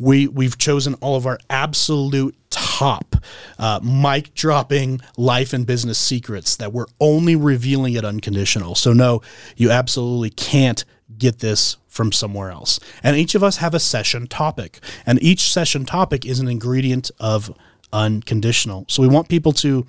we 0.00 0.26
we've 0.26 0.58
chosen 0.58 0.94
all 0.94 1.16
of 1.16 1.26
our 1.26 1.38
absolute 1.48 2.34
top 2.48 3.16
uh, 3.58 3.80
mic 3.82 4.34
dropping 4.34 5.00
life 5.16 5.52
and 5.52 5.66
business 5.66 5.98
secrets 5.98 6.56
that 6.56 6.72
we're 6.72 6.86
only 6.98 7.36
revealing 7.36 7.94
it 7.94 8.04
unconditional. 8.04 8.74
So 8.74 8.92
no, 8.92 9.20
you 9.56 9.70
absolutely 9.70 10.30
can't 10.30 10.84
get 11.18 11.40
this 11.40 11.76
from 11.88 12.12
somewhere 12.12 12.50
else. 12.50 12.80
And 13.02 13.16
each 13.16 13.34
of 13.34 13.42
us 13.42 13.58
have 13.58 13.74
a 13.74 13.80
session 13.80 14.26
topic, 14.26 14.80
and 15.04 15.22
each 15.22 15.52
session 15.52 15.84
topic 15.84 16.24
is 16.24 16.40
an 16.40 16.48
ingredient 16.48 17.10
of 17.20 17.54
unconditional. 17.92 18.86
So 18.88 19.02
we 19.02 19.08
want 19.08 19.28
people 19.28 19.52
to 19.54 19.86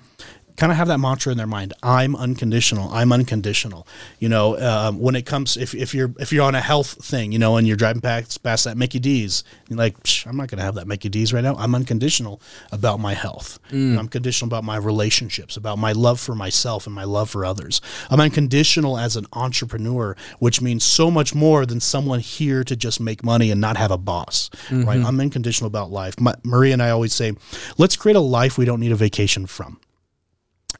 kind 0.56 0.70
of 0.70 0.78
have 0.78 0.88
that 0.88 0.98
mantra 0.98 1.32
in 1.32 1.38
their 1.38 1.46
mind 1.46 1.72
i'm 1.82 2.14
unconditional 2.16 2.90
i'm 2.92 3.12
unconditional. 3.12 3.86
You 4.18 4.28
know 4.28 4.58
um, 4.58 5.00
when 5.00 5.14
it 5.14 5.26
comes 5.26 5.56
if, 5.56 5.74
if 5.74 5.94
you're 5.94 6.12
if 6.18 6.32
you're 6.32 6.44
on 6.44 6.54
a 6.54 6.60
health 6.60 7.04
thing 7.04 7.32
you 7.32 7.38
know 7.38 7.56
and 7.56 7.66
you're 7.66 7.76
driving 7.76 8.02
past, 8.02 8.42
past 8.42 8.64
that 8.64 8.76
mickey 8.76 8.98
d's 8.98 9.44
you're 9.68 9.78
like 9.78 9.96
i'm 10.26 10.36
not 10.36 10.48
going 10.48 10.58
to 10.58 10.64
have 10.64 10.74
that 10.74 10.86
mickey 10.86 11.08
d's 11.08 11.32
right 11.32 11.42
now. 11.42 11.54
I'm 11.56 11.74
unconditional 11.74 12.40
about 12.70 13.00
my 13.00 13.14
health. 13.14 13.58
Mm. 13.70 13.98
i'm 13.98 14.08
conditional 14.08 14.48
about 14.48 14.64
my 14.64 14.76
relationships 14.76 15.56
about 15.56 15.78
my 15.78 15.92
love 15.92 16.20
for 16.20 16.34
myself 16.34 16.86
and 16.86 16.94
my 16.94 17.04
love 17.04 17.30
for 17.30 17.44
others. 17.44 17.80
I'm 18.10 18.20
unconditional 18.20 18.98
as 18.98 19.16
an 19.16 19.26
entrepreneur 19.32 20.16
which 20.38 20.60
means 20.60 20.84
so 20.84 21.10
much 21.10 21.34
more 21.34 21.66
than 21.66 21.80
someone 21.80 22.20
here 22.20 22.64
to 22.64 22.76
just 22.76 23.00
make 23.00 23.24
money 23.24 23.50
and 23.50 23.60
not 23.60 23.76
have 23.76 23.90
a 23.90 23.98
boss 23.98 24.50
mm-hmm. 24.68 24.84
right 24.84 25.00
i'm 25.00 25.18
unconditional 25.20 25.66
about 25.66 25.90
life. 25.90 26.20
My, 26.20 26.34
marie 26.44 26.72
and 26.72 26.82
i 26.82 26.90
always 26.90 27.12
say 27.12 27.32
let's 27.78 27.96
create 27.96 28.16
a 28.16 28.20
life 28.20 28.58
we 28.58 28.64
don't 28.64 28.80
need 28.80 28.92
a 28.92 28.96
vacation 28.96 29.46
from 29.46 29.78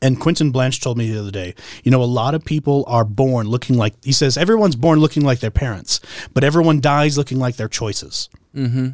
and 0.02 0.20
Quentin 0.20 0.50
Blanche 0.50 0.80
told 0.80 0.98
me 0.98 1.10
the 1.10 1.20
other 1.20 1.30
day, 1.30 1.54
you 1.84 1.90
know, 1.90 2.02
a 2.02 2.04
lot 2.04 2.34
of 2.34 2.44
people 2.44 2.84
are 2.88 3.04
born 3.04 3.46
looking 3.46 3.78
like, 3.78 3.94
he 4.04 4.12
says, 4.12 4.36
everyone's 4.36 4.76
born 4.76 4.98
looking 4.98 5.22
like 5.22 5.38
their 5.38 5.50
parents, 5.50 6.00
but 6.34 6.42
everyone 6.42 6.80
dies 6.80 7.16
looking 7.16 7.38
like 7.38 7.56
their 7.56 7.68
choices. 7.68 8.28
Mm-hmm. 8.54 8.88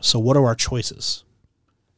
So, 0.00 0.18
what 0.20 0.36
are 0.36 0.46
our 0.46 0.54
choices? 0.54 1.24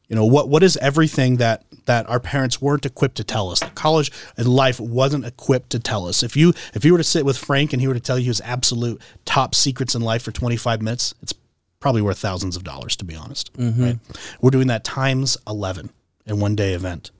You 0.09 0.15
know, 0.15 0.25
what 0.25 0.49
what 0.49 0.61
is 0.61 0.75
everything 0.77 1.37
that 1.37 1.63
that 1.85 2.09
our 2.09 2.19
parents 2.19 2.61
weren't 2.61 2.85
equipped 2.85 3.15
to 3.15 3.23
tell 3.23 3.49
us? 3.49 3.61
That 3.61 3.75
college 3.75 4.11
and 4.35 4.47
life 4.47 4.77
wasn't 4.79 5.25
equipped 5.25 5.69
to 5.69 5.79
tell 5.79 6.05
us. 6.05 6.21
If 6.21 6.35
you 6.35 6.53
if 6.73 6.83
you 6.83 6.91
were 6.91 6.97
to 6.97 7.03
sit 7.03 7.23
with 7.23 7.37
Frank 7.37 7.71
and 7.71 7.81
he 7.81 7.87
were 7.87 7.93
to 7.93 7.99
tell 8.01 8.19
you 8.19 8.25
his 8.25 8.41
absolute 8.41 9.01
top 9.23 9.55
secrets 9.55 9.95
in 9.95 10.01
life 10.01 10.23
for 10.23 10.31
25 10.31 10.81
minutes, 10.81 11.13
it's 11.21 11.33
probably 11.79 12.01
worth 12.01 12.17
thousands 12.17 12.57
of 12.57 12.63
dollars 12.63 12.97
to 12.97 13.05
be 13.05 13.15
honest. 13.15 13.53
Mm-hmm. 13.53 13.83
Right? 13.83 13.99
We're 14.41 14.49
doing 14.49 14.67
that 14.67 14.83
times 14.83 15.37
11 15.47 15.91
in 16.25 16.39
one 16.41 16.55
day 16.55 16.73
event. 16.73 17.11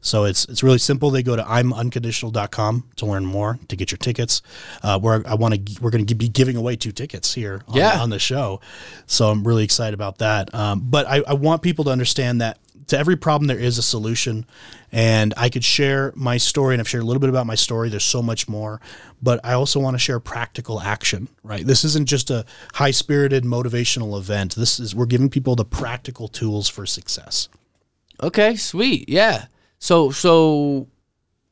So 0.00 0.24
it's 0.24 0.44
it's 0.46 0.62
really 0.62 0.78
simple. 0.78 1.10
They 1.10 1.22
go 1.22 1.36
to 1.36 1.42
imunconditional.com 1.42 2.84
to 2.96 3.06
learn 3.06 3.26
more 3.26 3.58
to 3.68 3.76
get 3.76 3.90
your 3.90 3.98
tickets. 3.98 4.42
Uh, 4.82 4.98
where 4.98 5.22
I 5.26 5.34
want 5.34 5.54
to 5.54 5.82
we're 5.82 5.90
going 5.90 6.06
to 6.06 6.14
be 6.14 6.28
giving 6.28 6.56
away 6.56 6.76
two 6.76 6.92
tickets 6.92 7.34
here 7.34 7.62
on, 7.68 7.76
yeah. 7.76 8.00
on 8.00 8.10
the 8.10 8.18
show. 8.18 8.60
So 9.06 9.30
I'm 9.30 9.46
really 9.46 9.64
excited 9.64 9.94
about 9.94 10.18
that. 10.18 10.54
Um, 10.54 10.80
but 10.84 11.06
I, 11.06 11.22
I 11.26 11.34
want 11.34 11.62
people 11.62 11.84
to 11.84 11.90
understand 11.90 12.40
that 12.40 12.58
to 12.88 12.98
every 12.98 13.16
problem 13.16 13.46
there 13.46 13.58
is 13.58 13.78
a 13.78 13.82
solution 13.82 14.44
and 14.90 15.32
i 15.36 15.48
could 15.48 15.64
share 15.64 16.12
my 16.16 16.36
story 16.36 16.74
and 16.74 16.80
i've 16.80 16.88
shared 16.88 17.02
a 17.02 17.06
little 17.06 17.20
bit 17.20 17.30
about 17.30 17.46
my 17.46 17.54
story 17.54 17.88
there's 17.88 18.04
so 18.04 18.22
much 18.22 18.48
more 18.48 18.80
but 19.22 19.40
i 19.44 19.52
also 19.52 19.78
want 19.78 19.94
to 19.94 19.98
share 19.98 20.18
practical 20.18 20.80
action 20.80 21.28
right 21.42 21.66
this 21.66 21.84
isn't 21.84 22.08
just 22.08 22.30
a 22.30 22.44
high 22.74 22.90
spirited 22.90 23.44
motivational 23.44 24.18
event 24.18 24.54
this 24.56 24.80
is 24.80 24.94
we're 24.94 25.06
giving 25.06 25.30
people 25.30 25.54
the 25.54 25.64
practical 25.64 26.28
tools 26.28 26.68
for 26.68 26.84
success 26.84 27.48
okay 28.22 28.56
sweet 28.56 29.08
yeah 29.08 29.46
so 29.78 30.10
so 30.10 30.86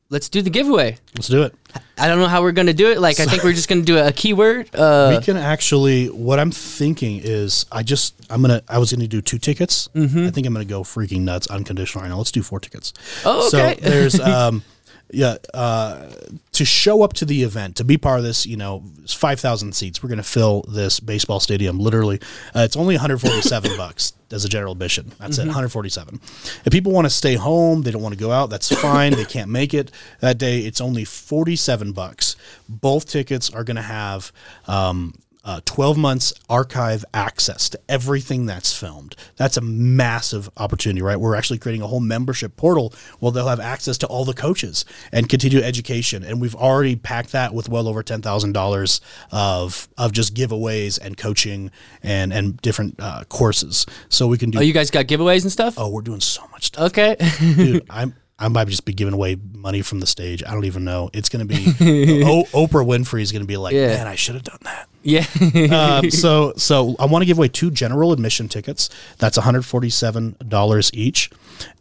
let's 0.09 0.29
do 0.29 0.41
the 0.41 0.49
giveaway. 0.49 0.97
Let's 1.15 1.27
do 1.27 1.43
it. 1.43 1.53
I 1.97 2.07
don't 2.07 2.19
know 2.19 2.27
how 2.27 2.41
we're 2.41 2.51
gonna 2.51 2.73
do 2.73 2.91
it. 2.91 2.99
Like 2.99 3.19
I 3.19 3.25
think 3.25 3.43
we're 3.43 3.53
just 3.53 3.69
gonna 3.69 3.81
do 3.81 3.97
a 3.97 4.11
keyword. 4.11 4.73
Uh, 4.73 5.15
we 5.17 5.23
can 5.23 5.37
actually. 5.37 6.07
What 6.07 6.39
I'm 6.39 6.51
thinking 6.51 7.21
is, 7.23 7.65
I 7.71 7.83
just 7.83 8.13
I'm 8.29 8.41
gonna. 8.41 8.61
I 8.67 8.77
was 8.77 8.91
gonna 8.91 9.07
do 9.07 9.21
two 9.21 9.37
tickets. 9.37 9.89
Mm-hmm. 9.93 10.27
I 10.27 10.31
think 10.31 10.47
I'm 10.47 10.53
gonna 10.53 10.65
go 10.65 10.83
freaking 10.83 11.21
nuts 11.21 11.47
unconditional 11.47 12.03
right 12.03 12.09
now. 12.09 12.17
Let's 12.17 12.31
do 12.31 12.43
four 12.43 12.59
tickets. 12.59 12.93
Oh, 13.25 13.47
okay. 13.47 13.75
So 13.81 13.89
there's 13.89 14.19
um. 14.19 14.63
Yeah, 15.11 15.37
uh, 15.53 16.09
to 16.51 16.65
show 16.65 17.01
up 17.01 17.13
to 17.13 17.25
the 17.25 17.43
event, 17.43 17.77
to 17.77 17.83
be 17.83 17.97
part 17.97 18.19
of 18.19 18.25
this, 18.25 18.45
you 18.45 18.57
know, 18.57 18.83
5,000 19.07 19.73
seats. 19.73 20.03
We're 20.03 20.09
going 20.09 20.17
to 20.17 20.23
fill 20.23 20.63
this 20.67 20.99
baseball 20.99 21.39
stadium 21.39 21.79
literally. 21.79 22.19
Uh, 22.53 22.61
it's 22.61 22.75
only 22.75 22.95
147 22.95 23.77
bucks 23.77 24.13
as 24.31 24.43
a 24.43 24.49
general 24.49 24.73
admission. 24.73 25.13
That's 25.17 25.37
mm-hmm. 25.37 25.47
it, 25.47 25.51
147. 25.51 26.19
If 26.65 26.71
people 26.71 26.91
want 26.91 27.05
to 27.05 27.09
stay 27.09 27.35
home, 27.35 27.83
they 27.83 27.91
don't 27.91 28.01
want 28.01 28.15
to 28.15 28.19
go 28.19 28.31
out, 28.31 28.49
that's 28.49 28.73
fine. 28.75 29.13
they 29.13 29.25
can't 29.25 29.49
make 29.49 29.73
it 29.73 29.91
that 30.19 30.37
day. 30.37 30.59
It's 30.59 30.81
only 30.81 31.05
47 31.05 31.93
bucks. 31.93 32.35
Both 32.67 33.07
tickets 33.07 33.49
are 33.49 33.63
going 33.63 33.77
to 33.77 33.81
have 33.81 34.33
um, 34.67 35.13
uh, 35.47 35.61
12 35.63 35.97
months 35.97 36.33
archive 36.49 37.05
access 37.13 37.69
to 37.69 37.79
everything 37.87 38.45
that's 38.45 38.77
filmed. 38.77 39.15
That's 39.37 39.55
a 39.55 39.61
massive 39.61 40.49
opportunity, 40.57 41.01
right? 41.01 41.17
We're 41.17 41.35
actually 41.35 41.57
creating 41.57 41.81
a 41.81 41.87
whole 41.87 42.01
membership 42.01 42.57
portal 42.57 42.93
where 43.19 43.31
they'll 43.31 43.47
have 43.47 43.61
access 43.61 43.97
to 43.99 44.07
all 44.07 44.25
the 44.25 44.33
coaches 44.33 44.83
and 45.13 45.29
continue 45.29 45.61
education. 45.61 46.23
And 46.23 46.41
we've 46.41 46.53
already 46.53 46.97
packed 46.97 47.31
that 47.31 47.53
with 47.53 47.69
well 47.69 47.87
over 47.87 48.03
$10,000 48.03 49.01
of, 49.31 49.87
of 49.97 50.11
just 50.11 50.35
giveaways 50.35 50.99
and 50.99 51.15
coaching 51.15 51.71
and, 52.03 52.33
and 52.33 52.57
different 52.57 52.95
uh, 52.99 53.23
courses. 53.29 53.85
So 54.09 54.27
we 54.27 54.37
can 54.37 54.49
do. 54.49 54.59
Oh, 54.59 54.61
you 54.61 54.73
guys 54.73 54.91
got 54.91 55.05
giveaways 55.05 55.43
and 55.43 55.51
stuff? 55.51 55.75
Oh, 55.77 55.89
we're 55.89 56.01
doing 56.01 56.19
so 56.19 56.45
much 56.51 56.65
stuff. 56.65 56.91
Okay. 56.91 57.15
Dude, 57.39 57.85
I'm, 57.89 58.13
I 58.39 58.49
might 58.49 58.67
just 58.67 58.85
be 58.85 58.93
giving 58.93 59.13
away 59.13 59.37
money 59.53 59.81
from 59.81 59.99
the 59.99 60.07
stage. 60.07 60.43
I 60.43 60.51
don't 60.51 60.65
even 60.65 60.83
know. 60.83 61.09
It's 61.13 61.29
going 61.29 61.47
to 61.47 61.55
be 61.55 62.23
o- 62.25 62.43
Oprah 62.53 62.85
Winfrey 62.85 63.21
is 63.21 63.31
going 63.31 63.41
to 63.41 63.47
be 63.47 63.57
like, 63.57 63.73
yeah. 63.73 63.87
man, 63.87 64.07
I 64.07 64.15
should 64.15 64.35
have 64.35 64.43
done 64.43 64.59
that. 64.63 64.87
Yeah. 65.07 65.25
um, 65.71 66.11
so 66.11 66.51
so 66.57 66.95
I 66.99 67.05
want 67.05 67.21
to 67.21 67.25
give 67.25 67.37
away 67.37 67.47
two 67.47 67.71
general 67.71 68.11
admission 68.11 68.49
tickets. 68.49 68.89
That's 69.19 69.37
one 69.37 69.45
hundred 69.45 69.63
forty 69.63 69.89
seven 69.89 70.35
dollars 70.45 70.91
each, 70.93 71.29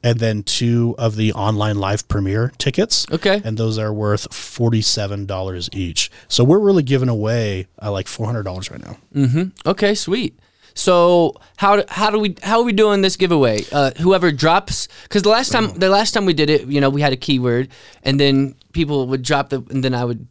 and 0.04 0.20
then 0.20 0.44
two 0.44 0.94
of 0.96 1.16
the 1.16 1.32
online 1.32 1.76
live 1.78 2.06
premiere 2.06 2.52
tickets. 2.56 3.04
Okay. 3.10 3.42
And 3.44 3.58
those 3.58 3.78
are 3.78 3.92
worth 3.92 4.32
forty 4.32 4.80
seven 4.80 5.26
dollars 5.26 5.68
each. 5.72 6.08
So 6.28 6.44
we're 6.44 6.60
really 6.60 6.84
giving 6.84 7.08
away 7.08 7.66
uh, 7.82 7.90
like 7.90 8.06
four 8.06 8.26
hundred 8.26 8.44
dollars 8.44 8.70
right 8.70 8.80
now. 8.80 8.96
Mm-hmm. 9.12 9.68
Okay. 9.68 9.96
Sweet. 9.96 10.38
So 10.74 11.34
how 11.56 11.82
how 11.88 12.10
do 12.10 12.20
we 12.20 12.36
how 12.44 12.60
are 12.60 12.64
we 12.64 12.72
doing 12.74 13.00
this 13.00 13.16
giveaway? 13.16 13.64
Uh, 13.72 13.90
whoever 13.98 14.30
drops 14.30 14.86
because 15.02 15.22
the 15.22 15.30
last 15.30 15.50
time 15.50 15.72
the 15.72 15.88
last 15.88 16.12
time 16.12 16.26
we 16.26 16.34
did 16.34 16.48
it, 16.48 16.68
you 16.68 16.80
know, 16.80 16.90
we 16.90 17.00
had 17.00 17.12
a 17.12 17.16
keyword 17.16 17.70
and 18.04 18.20
then 18.20 18.54
people 18.72 19.08
would 19.08 19.22
drop 19.22 19.48
the 19.48 19.64
and 19.70 19.82
then 19.82 19.94
I 19.94 20.04
would. 20.04 20.28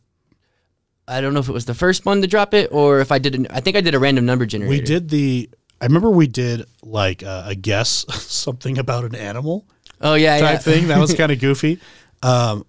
I 1.08 1.22
don't 1.22 1.34
know 1.34 1.39
if 1.39 1.50
it 1.50 1.54
was 1.54 1.65
the 1.65 1.74
first 1.76 2.06
one 2.06 2.22
to 2.22 2.28
drop 2.28 2.54
it 2.54 2.70
or 2.72 3.00
if 3.00 3.12
I 3.12 3.20
did. 3.20 3.36
An, 3.36 3.48
I 3.50 3.60
think 3.60 3.78
I 3.78 3.82
did 3.82 3.94
a 3.96 4.00
random 4.00 4.26
number 4.26 4.46
generator. 4.46 4.70
We 4.70 4.82
did 4.82 5.10
the. 5.10 5.50
I 5.82 5.86
remember 5.86 6.10
we 6.10 6.28
did 6.28 6.65
like 6.82 7.22
uh, 7.24 7.44
a 7.48 7.56
guess 7.56 8.06
something 8.24 8.78
about 8.78 9.04
an 9.06 9.15
animal. 9.15 9.65
Oh 10.02 10.15
yeah, 10.15 10.39
type 10.39 10.52
yeah. 10.54 10.58
thing 10.58 10.88
that 10.88 11.00
was 11.00 11.13
kind 11.18 11.32
of 11.32 11.39
goofy. 11.39 11.80
Um, 12.24 12.65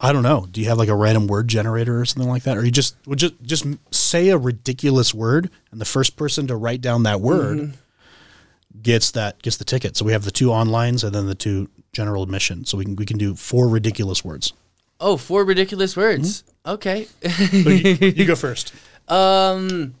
I 0.00 0.12
don't 0.12 0.22
know. 0.24 0.46
Do 0.50 0.60
you 0.60 0.68
have 0.68 0.76
like 0.76 0.88
a 0.88 0.94
random 0.94 1.26
word 1.26 1.48
generator 1.48 1.98
or 1.98 2.04
something 2.04 2.28
like 2.28 2.42
that, 2.42 2.58
or 2.58 2.64
you 2.64 2.70
just 2.70 2.96
would 3.06 3.18
just 3.18 3.34
just 3.42 3.64
say 3.90 4.28
a 4.28 4.36
ridiculous 4.36 5.14
word, 5.14 5.48
and 5.70 5.80
the 5.80 5.84
first 5.86 6.16
person 6.16 6.46
to 6.48 6.56
write 6.56 6.80
down 6.80 7.04
that 7.04 7.20
word 7.20 7.58
Mm-hmm. 7.58 8.80
gets 8.82 9.10
that 9.12 9.40
gets 9.42 9.56
the 9.56 9.64
ticket. 9.64 9.96
So 9.96 10.04
we 10.04 10.12
have 10.12 10.24
the 10.24 10.30
two 10.30 10.48
onlines 10.48 11.04
and 11.04 11.14
then 11.14 11.26
the 11.26 11.34
two 11.34 11.70
general 11.92 12.22
admission. 12.22 12.64
So 12.66 12.76
we 12.76 12.84
can 12.84 12.96
we 12.96 13.06
can 13.06 13.16
do 13.16 13.34
four 13.34 13.68
ridiculous 13.68 14.24
words. 14.24 14.52
Oh, 15.00 15.16
four 15.16 15.44
ridiculous 15.44 15.96
words. 15.96 16.44
Okay. 16.66 17.06
You, 17.52 17.70
you 17.70 18.24
go 18.24 18.34
first. 18.34 18.72
um. 19.08 19.94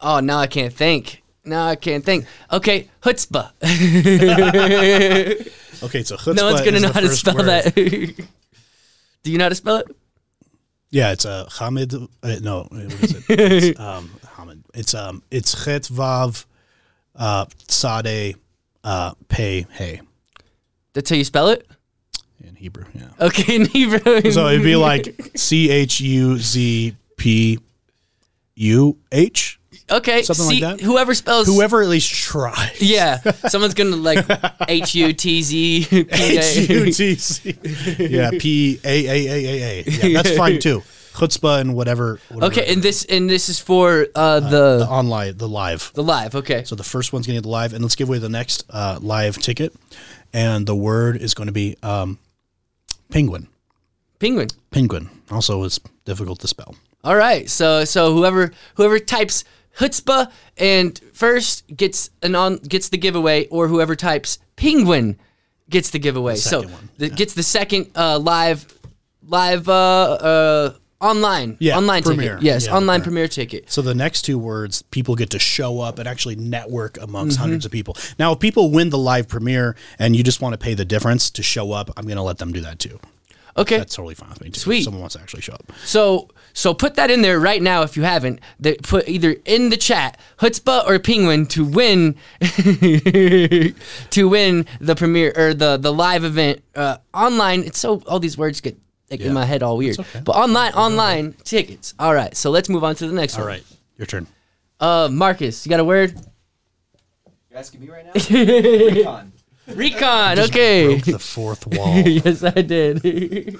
Oh, 0.00 0.20
now 0.20 0.38
I 0.38 0.46
can't 0.46 0.72
think. 0.72 1.22
Now 1.44 1.66
I 1.66 1.76
can't 1.76 2.04
think. 2.04 2.26
Okay, 2.52 2.88
chutzpah. 3.02 3.52
Okay, 5.80 6.02
so 6.02 6.16
chutzpah 6.16 6.34
no 6.34 6.50
one's 6.50 6.62
gonna 6.62 6.80
know 6.80 6.92
how 6.92 7.00
to 7.00 7.08
spell 7.08 7.36
word. 7.36 7.46
that. 7.46 7.74
Do 9.22 9.32
you 9.32 9.38
know 9.38 9.44
how 9.44 9.48
to 9.50 9.54
spell 9.54 9.76
it? 9.76 9.86
Yeah, 10.90 11.12
it's 11.12 11.24
a 11.24 11.30
uh, 11.30 11.48
Hamid. 11.50 11.94
Uh, 11.94 12.36
no, 12.40 12.66
what 12.70 12.80
is 12.80 13.14
it? 13.14 13.24
It's, 13.28 13.80
um, 13.80 14.10
Hamid. 14.36 14.64
It's 14.74 14.94
um, 14.94 15.22
it's 15.30 15.64
chet 15.64 15.82
vav, 15.82 16.46
uh, 17.14 17.46
sade, 17.68 18.36
uh, 18.82 19.12
pei 19.28 19.66
hey 19.70 20.00
That's 20.94 21.10
how 21.10 21.16
you 21.16 21.24
spell 21.24 21.48
it. 21.48 21.66
In 22.42 22.54
Hebrew. 22.54 22.84
Yeah. 22.94 23.08
Okay, 23.20 23.56
in 23.56 23.66
Hebrew. 23.66 23.98
So 24.32 24.46
it'd 24.48 24.62
be 24.62 24.76
like 24.76 25.14
C 25.36 25.70
H 25.70 26.00
U 26.00 26.38
Z 26.38 26.96
P 27.16 27.58
U 28.56 28.98
H. 29.12 29.58
okay. 29.90 30.22
something 30.22 30.46
like 30.46 30.60
that. 30.60 30.80
Whoever 30.80 31.14
spells 31.14 31.46
Whoever 31.46 31.82
at 31.82 31.88
least 31.88 32.12
tries. 32.12 32.80
Yeah, 32.80 33.18
someone's 33.48 33.74
gonna 33.74 33.96
like 33.96 34.24
H 34.68 34.94
U 34.94 35.12
T 35.12 35.42
Z 35.42 35.86
P 35.90 36.06
H 36.10 36.68
U 36.68 36.84
A. 36.84 36.90
T 36.90 37.14
C. 37.16 37.56
Yeah, 37.98 38.30
P 38.38 38.80
A 38.84 39.06
A 39.06 39.26
A 39.26 39.44
A 39.44 39.80
A. 39.80 39.84
Yeah, 39.90 40.22
that's 40.22 40.36
fine 40.36 40.60
too. 40.60 40.82
Chutzpah 41.18 41.60
and 41.60 41.74
whatever. 41.74 42.20
whatever 42.28 42.52
Okay, 42.52 42.72
and 42.72 42.80
this 42.80 43.04
and 43.04 43.28
this 43.28 43.48
is 43.48 43.58
for 43.58 44.06
uh, 44.14 44.38
the 44.38 44.78
the 44.78 44.86
online, 44.88 45.36
the 45.36 45.48
live. 45.48 45.90
the 45.94 46.02
live. 46.02 46.36
Okay. 46.36 46.62
So 46.62 46.76
the 46.76 46.84
first 46.84 47.12
one's 47.12 47.26
going 47.26 47.34
to 47.34 47.38
get 47.38 47.42
the 47.42 47.50
live, 47.50 47.72
and 47.72 47.82
let's 47.82 47.96
give 47.96 48.08
away 48.08 48.18
the 48.18 48.28
next 48.28 48.64
uh, 48.70 48.98
live 49.02 49.36
ticket. 49.36 49.74
And 50.32 50.64
the 50.66 50.76
word 50.76 51.16
is 51.16 51.34
going 51.34 51.48
to 51.48 51.52
be 51.52 51.76
um, 51.82 52.18
penguin. 53.10 53.48
Penguin. 54.18 54.48
Penguin. 54.70 55.08
Also, 55.30 55.62
is 55.64 55.80
difficult 56.04 56.40
to 56.40 56.48
spell. 56.48 56.74
All 57.04 57.16
right. 57.16 57.48
So 57.48 57.84
so 57.84 58.12
whoever 58.12 58.52
whoever 58.74 58.98
types 58.98 59.44
chutzpah 59.78 60.30
and 60.56 60.98
first 61.12 61.64
gets 61.76 62.10
an 62.22 62.34
on 62.34 62.56
gets 62.56 62.88
the 62.88 62.98
giveaway, 62.98 63.46
or 63.48 63.68
whoever 63.68 63.94
types 63.94 64.38
penguin 64.56 65.16
gets 65.70 65.90
the 65.90 65.98
giveaway. 65.98 66.34
so 66.34 66.60
second 66.62 66.72
one, 66.72 66.88
the, 66.98 67.08
gets 67.08 67.34
the 67.34 67.42
second 67.42 67.90
uh, 67.94 68.18
live 68.18 68.66
live 69.22 69.68
uh, 69.68 69.72
uh, 69.72 70.72
online 71.00 71.56
Yeah, 71.60 71.76
online 71.78 72.02
premiere. 72.02 72.30
ticket. 72.36 72.42
Yes, 72.44 72.66
Yeah, 72.66 72.76
online 72.76 73.02
premiere. 73.02 73.28
ticket. 73.28 73.70
So 73.70 73.82
the 73.82 73.94
next 73.94 74.22
two 74.22 74.38
words, 74.38 74.82
people 74.82 75.14
get 75.14 75.30
to 75.30 75.38
show 75.38 75.80
up 75.80 75.98
and 75.98 76.08
actually 76.08 76.36
network 76.36 76.98
amongst 77.00 77.36
Mm-hmm. 77.36 77.42
hundreds 77.42 77.66
of 77.66 77.72
people. 77.72 77.96
Now, 78.18 78.32
if 78.32 78.40
people 78.40 78.70
win 78.70 78.90
the 78.90 78.98
live 78.98 79.28
premiere 79.28 79.76
and 79.98 80.16
you 80.16 80.22
just 80.24 80.40
want 80.40 80.54
to 80.54 80.58
pay 80.58 80.74
the 80.74 80.84
difference 80.84 81.30
to 81.30 81.42
show 81.42 81.72
up, 81.72 81.90
I'm 81.96 82.04
going 82.04 82.16
to 82.16 82.22
let 82.22 82.38
them 82.38 82.52
do 82.52 82.60
that 82.62 82.78
too. 82.78 82.98
Okay. 83.56 83.78
That's 83.78 83.96
totally 83.96 84.14
fine 84.14 84.28
with 84.28 84.40
me 84.40 84.50
too. 84.50 84.60
Sweet. 84.60 84.78
If 84.78 84.84
someone 84.84 85.00
wants 85.00 85.16
to 85.16 85.20
actually 85.20 85.42
show 85.42 85.54
up. 85.54 85.72
So 85.84 86.28
so 86.52 86.74
put 86.74 86.94
that 86.94 87.10
in 87.10 87.22
there 87.22 87.40
right 87.40 87.60
now 87.60 87.82
if 87.82 87.96
you 87.96 88.04
haven't. 88.04 88.38
That 88.60 88.82
put 88.84 89.08
either 89.08 89.34
in 89.44 89.70
the 89.70 89.76
chat 89.76 90.16
chutzpah 90.38 90.86
or 90.86 90.98
penguin 91.00 91.46
to 91.46 91.64
win 91.64 92.14
to 92.40 94.28
win 94.28 94.66
the 94.80 94.94
premiere 94.96 95.32
or 95.36 95.54
the 95.54 95.76
the 95.76 95.92
live 95.92 96.22
event 96.24 96.62
uh, 96.76 96.98
online. 97.12 97.62
It's 97.64 97.78
so 97.80 98.00
all 98.06 98.20
these 98.20 98.38
words 98.38 98.60
get 98.60 98.78
like, 99.10 99.20
in 99.20 99.32
my 99.32 99.44
head 99.44 99.62
all 99.62 99.76
weird. 99.76 99.98
okay. 99.98 100.20
But 100.24 100.36
online 100.36 100.72
online 100.74 101.32
tickets. 101.44 101.94
All 101.98 102.14
right. 102.14 102.36
So 102.36 102.50
let's 102.50 102.68
move 102.68 102.84
on 102.84 102.94
to 102.96 103.06
the 103.06 103.12
next 103.12 103.34
All 103.36 103.40
one. 103.44 103.48
right, 103.48 103.64
your 103.96 104.06
turn. 104.06 104.26
Uh, 104.80 105.08
Marcus, 105.10 105.64
you 105.66 105.70
got 105.70 105.80
a 105.80 105.84
word? 105.84 106.14
You're 107.50 107.58
asking 107.58 107.80
me 107.80 107.88
right 107.88 108.04
now? 108.06 108.12
Recon. 108.94 109.32
Recon. 109.68 110.38
Okay. 110.38 110.86
Broke 110.94 111.04
the 111.04 111.18
fourth 111.18 111.66
wall. 111.76 111.94
yes, 111.98 112.42
I 112.42 112.62
did. 112.62 113.04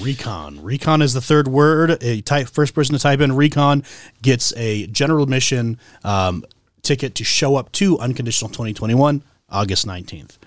Recon. 0.00 0.62
Recon 0.62 1.02
is 1.02 1.12
the 1.14 1.20
third 1.20 1.48
word. 1.48 2.02
A 2.02 2.20
type 2.22 2.48
first 2.48 2.74
person 2.74 2.94
to 2.94 2.98
type 2.98 3.20
in 3.20 3.34
recon 3.34 3.82
gets 4.22 4.54
a 4.56 4.86
general 4.86 5.22
admission 5.24 5.78
um, 6.04 6.44
ticket 6.82 7.14
to 7.16 7.24
show 7.24 7.56
up 7.56 7.70
to 7.72 7.98
Unconditional 7.98 8.48
2021, 8.50 9.22
August 9.50 9.86
19th. 9.86 10.38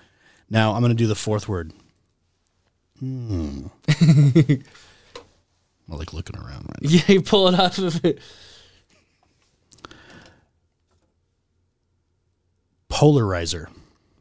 Now 0.48 0.72
I'm 0.72 0.80
going 0.80 0.90
to 0.90 0.96
do 0.96 1.06
the 1.06 1.14
fourth 1.14 1.48
word. 1.48 1.72
Hmm. 3.00 3.66
I'm 3.88 4.62
like 5.88 6.12
looking 6.12 6.36
around 6.36 6.66
right 6.68 6.82
now. 6.82 6.86
yeah, 6.88 7.02
you 7.08 7.22
pull 7.22 7.48
it 7.48 7.58
off 7.58 7.78
of 7.78 8.04
it. 8.04 8.20
Polarizer. 12.90 13.68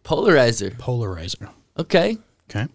Polarizer. 0.03 0.71
Polarizer. 0.77 1.49
Okay. 1.77 2.17
Okay. 2.49 2.67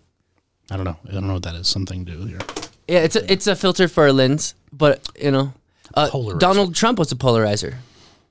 I 0.70 0.76
don't 0.76 0.84
know. 0.84 0.96
I 1.08 1.12
don't 1.12 1.26
know 1.26 1.34
what 1.34 1.42
that 1.44 1.54
is. 1.54 1.68
Something 1.68 2.04
to 2.04 2.12
do 2.12 2.26
here. 2.26 2.38
Yeah, 2.86 3.00
it's 3.00 3.16
a 3.16 3.32
it's 3.32 3.46
a 3.46 3.56
filter 3.56 3.88
for 3.88 4.06
a 4.06 4.12
lens, 4.12 4.54
but 4.72 5.08
you 5.20 5.30
know, 5.30 5.54
uh, 5.94 6.08
Polarizer. 6.08 6.38
Donald 6.38 6.74
Trump 6.74 6.98
was 6.98 7.10
a 7.12 7.16
polarizer. 7.16 7.76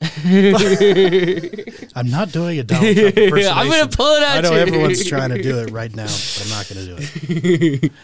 I'm 1.96 2.10
not 2.10 2.32
doing 2.32 2.60
a 2.60 2.64
Donald 2.64 2.96
Trump 2.96 3.18
impersonation. 3.18 3.54
I'm 3.58 3.70
gonna 3.70 3.88
pull 3.88 4.14
it 4.16 4.24
out 4.24 4.38
I 4.38 4.42
know 4.42 4.52
you. 4.54 4.58
everyone's 4.58 5.06
trying 5.06 5.30
to 5.30 5.42
do 5.42 5.60
it 5.60 5.72
right 5.72 5.94
now, 5.96 6.06
but 6.06 6.42
I'm 6.44 6.50
not 6.50 6.70
going 6.70 6.86
to 6.86 6.96
do 6.96 7.86
it. 7.86 7.92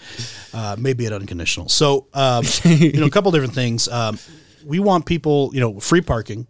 Uh, 0.51 0.75
maybe 0.79 1.05
at 1.05 1.13
unconditional. 1.13 1.69
So, 1.69 2.07
um, 2.11 2.43
you 2.63 2.99
know, 2.99 3.05
a 3.05 3.11
couple 3.11 3.29
different 3.29 3.53
things. 3.53 3.87
Um, 3.87 4.17
we 4.65 4.79
want 4.79 5.05
people, 5.05 5.51
you 5.53 5.59
know, 5.59 5.79
free 5.79 6.01
parking. 6.01 6.47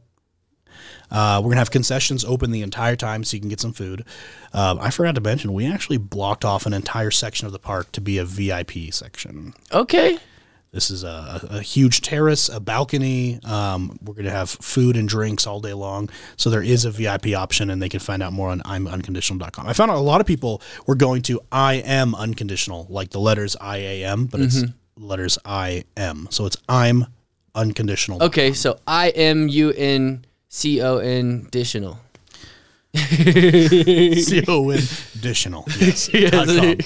Uh, 1.11 1.41
we're 1.43 1.49
gonna 1.49 1.57
have 1.59 1.69
concessions 1.69 2.23
open 2.23 2.51
the 2.51 2.61
entire 2.61 2.95
time 2.95 3.25
so 3.25 3.35
you 3.35 3.41
can 3.41 3.49
get 3.49 3.59
some 3.59 3.73
food. 3.73 4.05
Um, 4.53 4.79
I 4.79 4.89
forgot 4.89 5.15
to 5.15 5.21
mention 5.21 5.51
we 5.51 5.65
actually 5.65 5.97
blocked 5.97 6.45
off 6.45 6.65
an 6.65 6.71
entire 6.73 7.11
section 7.11 7.45
of 7.45 7.51
the 7.51 7.59
park 7.59 7.91
to 7.91 7.99
be 7.99 8.17
a 8.19 8.23
VIP 8.23 8.91
section. 8.91 9.53
Okay. 9.73 10.17
This 10.71 10.91
is 10.91 11.03
a, 11.03 11.47
a 11.49 11.61
huge 11.61 12.01
terrace, 12.01 12.47
a 12.47 12.59
balcony. 12.59 13.39
Um, 13.43 13.97
we're 14.03 14.13
going 14.13 14.25
to 14.25 14.31
have 14.31 14.49
food 14.51 14.97
and 14.97 15.09
drinks 15.09 15.47
all 15.47 15.59
day 15.59 15.73
long. 15.73 16.09
So 16.37 16.51
there 16.51 16.61
is 16.61 16.85
a 16.85 16.91
VIP 16.91 17.33
option, 17.35 17.71
and 17.71 17.81
they 17.81 17.89
can 17.89 17.99
find 17.99 18.21
out 18.21 18.33
more 18.33 18.49
on 18.49 18.61
I'mUnconditional.com. 18.61 19.65
I 19.67 19.73
found 19.73 19.89
out 19.89 19.97
a 19.97 20.01
lot 20.01 20.21
of 20.21 20.27
people 20.27 20.61
were 20.85 20.95
going 20.95 21.23
to 21.23 21.41
I 21.51 21.75
am 21.75 22.13
unconditional, 22.13 22.85
like 22.89 23.09
the 23.09 23.19
letters 23.19 23.55
I 23.59 23.77
A 23.77 24.05
M, 24.05 24.25
but 24.27 24.41
it's 24.41 24.63
letters 24.95 25.39
I 25.43 25.85
M. 25.97 26.27
So 26.29 26.45
it's 26.45 26.57
I'm 26.67 27.07
unconditional. 27.55 28.21
Okay, 28.23 28.53
so 28.53 28.79
I 28.85 29.09
M 29.09 29.47
U 29.49 29.71
N 29.71 30.25
C 30.49 30.81
O 30.81 30.97
N 30.97 31.45
additional. 31.47 31.99
C 32.95 34.43
O 34.47 34.69
N 34.71 34.79
additional. 35.15 35.65
Yes. 35.79 36.07
Dot 36.07 36.47
com. 36.47 36.77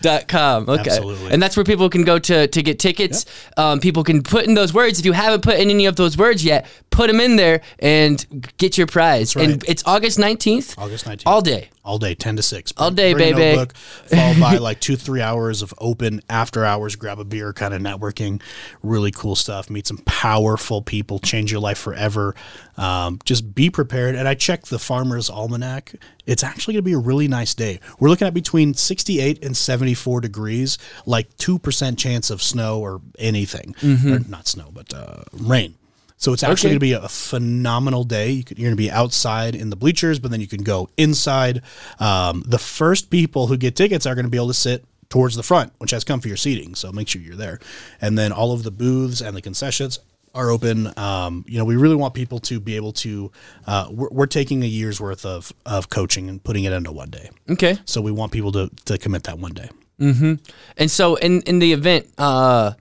dot 0.00 0.28
com. 0.28 0.68
Okay, 0.68 0.90
Absolutely. 0.90 1.32
and 1.32 1.42
that's 1.42 1.56
where 1.56 1.64
people 1.64 1.88
can 1.90 2.04
go 2.04 2.18
to 2.18 2.46
to 2.46 2.62
get 2.62 2.78
tickets. 2.78 3.26
Um, 3.56 3.80
people 3.80 4.04
can 4.04 4.22
put 4.22 4.46
in 4.46 4.54
those 4.54 4.72
words. 4.72 4.98
If 5.00 5.04
you 5.04 5.12
haven't 5.12 5.42
put 5.42 5.58
in 5.58 5.68
any 5.70 5.86
of 5.86 5.96
those 5.96 6.16
words 6.16 6.44
yet, 6.44 6.66
put 6.90 7.08
them 7.08 7.20
in 7.20 7.36
there 7.36 7.60
and 7.80 8.24
get 8.58 8.78
your 8.78 8.86
prize. 8.86 9.34
right. 9.34 9.50
And 9.50 9.64
it's 9.66 9.82
August 9.84 10.18
nineteenth, 10.18 10.78
August 10.78 11.04
19th. 11.06 11.22
all 11.26 11.40
day. 11.42 11.70
All 11.84 11.98
day, 11.98 12.14
10 12.14 12.36
to 12.36 12.42
6. 12.42 12.72
All 12.76 12.90
day, 12.90 13.12
Bring 13.12 13.34
baby. 13.34 13.56
notebook, 13.56 13.76
followed 13.76 14.38
by 14.40 14.56
like 14.58 14.80
two, 14.80 14.94
three 14.96 15.20
hours 15.20 15.62
of 15.62 15.74
open 15.78 16.20
after 16.30 16.64
hours, 16.64 16.94
grab 16.94 17.18
a 17.18 17.24
beer 17.24 17.52
kind 17.52 17.74
of 17.74 17.82
networking. 17.82 18.40
Really 18.82 19.10
cool 19.10 19.34
stuff. 19.34 19.68
Meet 19.68 19.88
some 19.88 19.98
powerful 19.98 20.80
people, 20.82 21.18
change 21.18 21.50
your 21.50 21.60
life 21.60 21.78
forever. 21.78 22.34
Um, 22.76 23.18
just 23.24 23.54
be 23.54 23.68
prepared. 23.68 24.14
And 24.14 24.28
I 24.28 24.34
checked 24.34 24.70
the 24.70 24.78
Farmer's 24.78 25.28
Almanac. 25.28 25.94
It's 26.24 26.44
actually 26.44 26.74
going 26.74 26.84
to 26.84 26.88
be 26.88 26.92
a 26.94 26.98
really 26.98 27.26
nice 27.26 27.52
day. 27.54 27.80
We're 27.98 28.08
looking 28.08 28.28
at 28.28 28.34
between 28.34 28.74
68 28.74 29.44
and 29.44 29.56
74 29.56 30.20
degrees, 30.20 30.78
like 31.04 31.36
2% 31.36 31.98
chance 31.98 32.30
of 32.30 32.40
snow 32.42 32.78
or 32.80 33.00
anything. 33.18 33.74
Or 33.82 34.20
not 34.28 34.46
snow, 34.46 34.70
but 34.72 34.94
uh, 34.94 35.24
rain. 35.32 35.74
So 36.22 36.32
it's 36.32 36.42
actually 36.44 36.68
Okay. 36.70 36.78
going 36.78 36.92
to 36.92 37.00
be 37.00 37.06
a 37.06 37.08
phenomenal 37.08 38.04
day. 38.04 38.30
You 38.30 38.44
could, 38.44 38.56
you're 38.58 38.68
going 38.68 38.76
to 38.76 38.82
be 38.82 38.90
outside 38.90 39.54
in 39.56 39.70
the 39.70 39.76
bleachers, 39.76 40.20
but 40.20 40.30
then 40.30 40.40
you 40.40 40.46
can 40.46 40.62
go 40.62 40.88
inside. 40.96 41.62
Um, 41.98 42.44
the 42.46 42.58
first 42.58 43.10
people 43.10 43.48
who 43.48 43.56
get 43.56 43.74
tickets 43.74 44.06
are 44.06 44.14
going 44.14 44.24
to 44.26 44.30
be 44.30 44.38
able 44.38 44.46
to 44.48 44.54
sit 44.54 44.84
towards 45.08 45.34
the 45.34 45.42
front, 45.42 45.72
which 45.78 45.90
has 45.90 46.04
comfier 46.04 46.38
seating. 46.38 46.74
So 46.76 46.92
make 46.92 47.08
sure 47.08 47.20
you're 47.20 47.34
there. 47.36 47.58
And 48.00 48.16
then 48.16 48.30
all 48.32 48.52
of 48.52 48.62
the 48.62 48.70
booths 48.70 49.20
and 49.20 49.36
the 49.36 49.42
concessions 49.42 49.98
are 50.34 50.48
open. 50.48 50.96
Um, 50.96 51.44
you 51.48 51.58
know, 51.58 51.64
we 51.64 51.76
really 51.76 51.96
want 51.96 52.14
people 52.14 52.38
to 52.38 52.60
be 52.60 52.76
able 52.76 52.92
to. 52.92 53.32
Uh, 53.66 53.88
we're, 53.90 54.08
we're 54.10 54.26
taking 54.26 54.62
a 54.62 54.66
year's 54.66 55.00
worth 55.00 55.26
of 55.26 55.52
of 55.66 55.88
coaching 55.90 56.28
and 56.28 56.42
putting 56.42 56.62
it 56.64 56.72
into 56.72 56.92
one 56.92 57.10
day. 57.10 57.30
Okay. 57.50 57.78
So 57.84 58.00
we 58.00 58.12
want 58.12 58.30
people 58.32 58.52
to 58.52 58.70
to 58.86 58.96
commit 58.96 59.24
that 59.24 59.38
one 59.38 59.52
day. 59.54 59.68
And 59.98 60.90
so 60.90 61.16
in 61.16 61.42
in 61.42 61.58
the 61.58 61.72
event, 61.72 62.06
uh, 62.16 62.72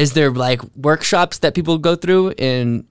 is 0.00 0.14
there 0.14 0.30
like 0.30 0.62
workshops 0.76 1.38
that 1.38 1.54
people 1.54 1.76
go 1.78 1.94
through 1.94 2.30
and 2.38 2.84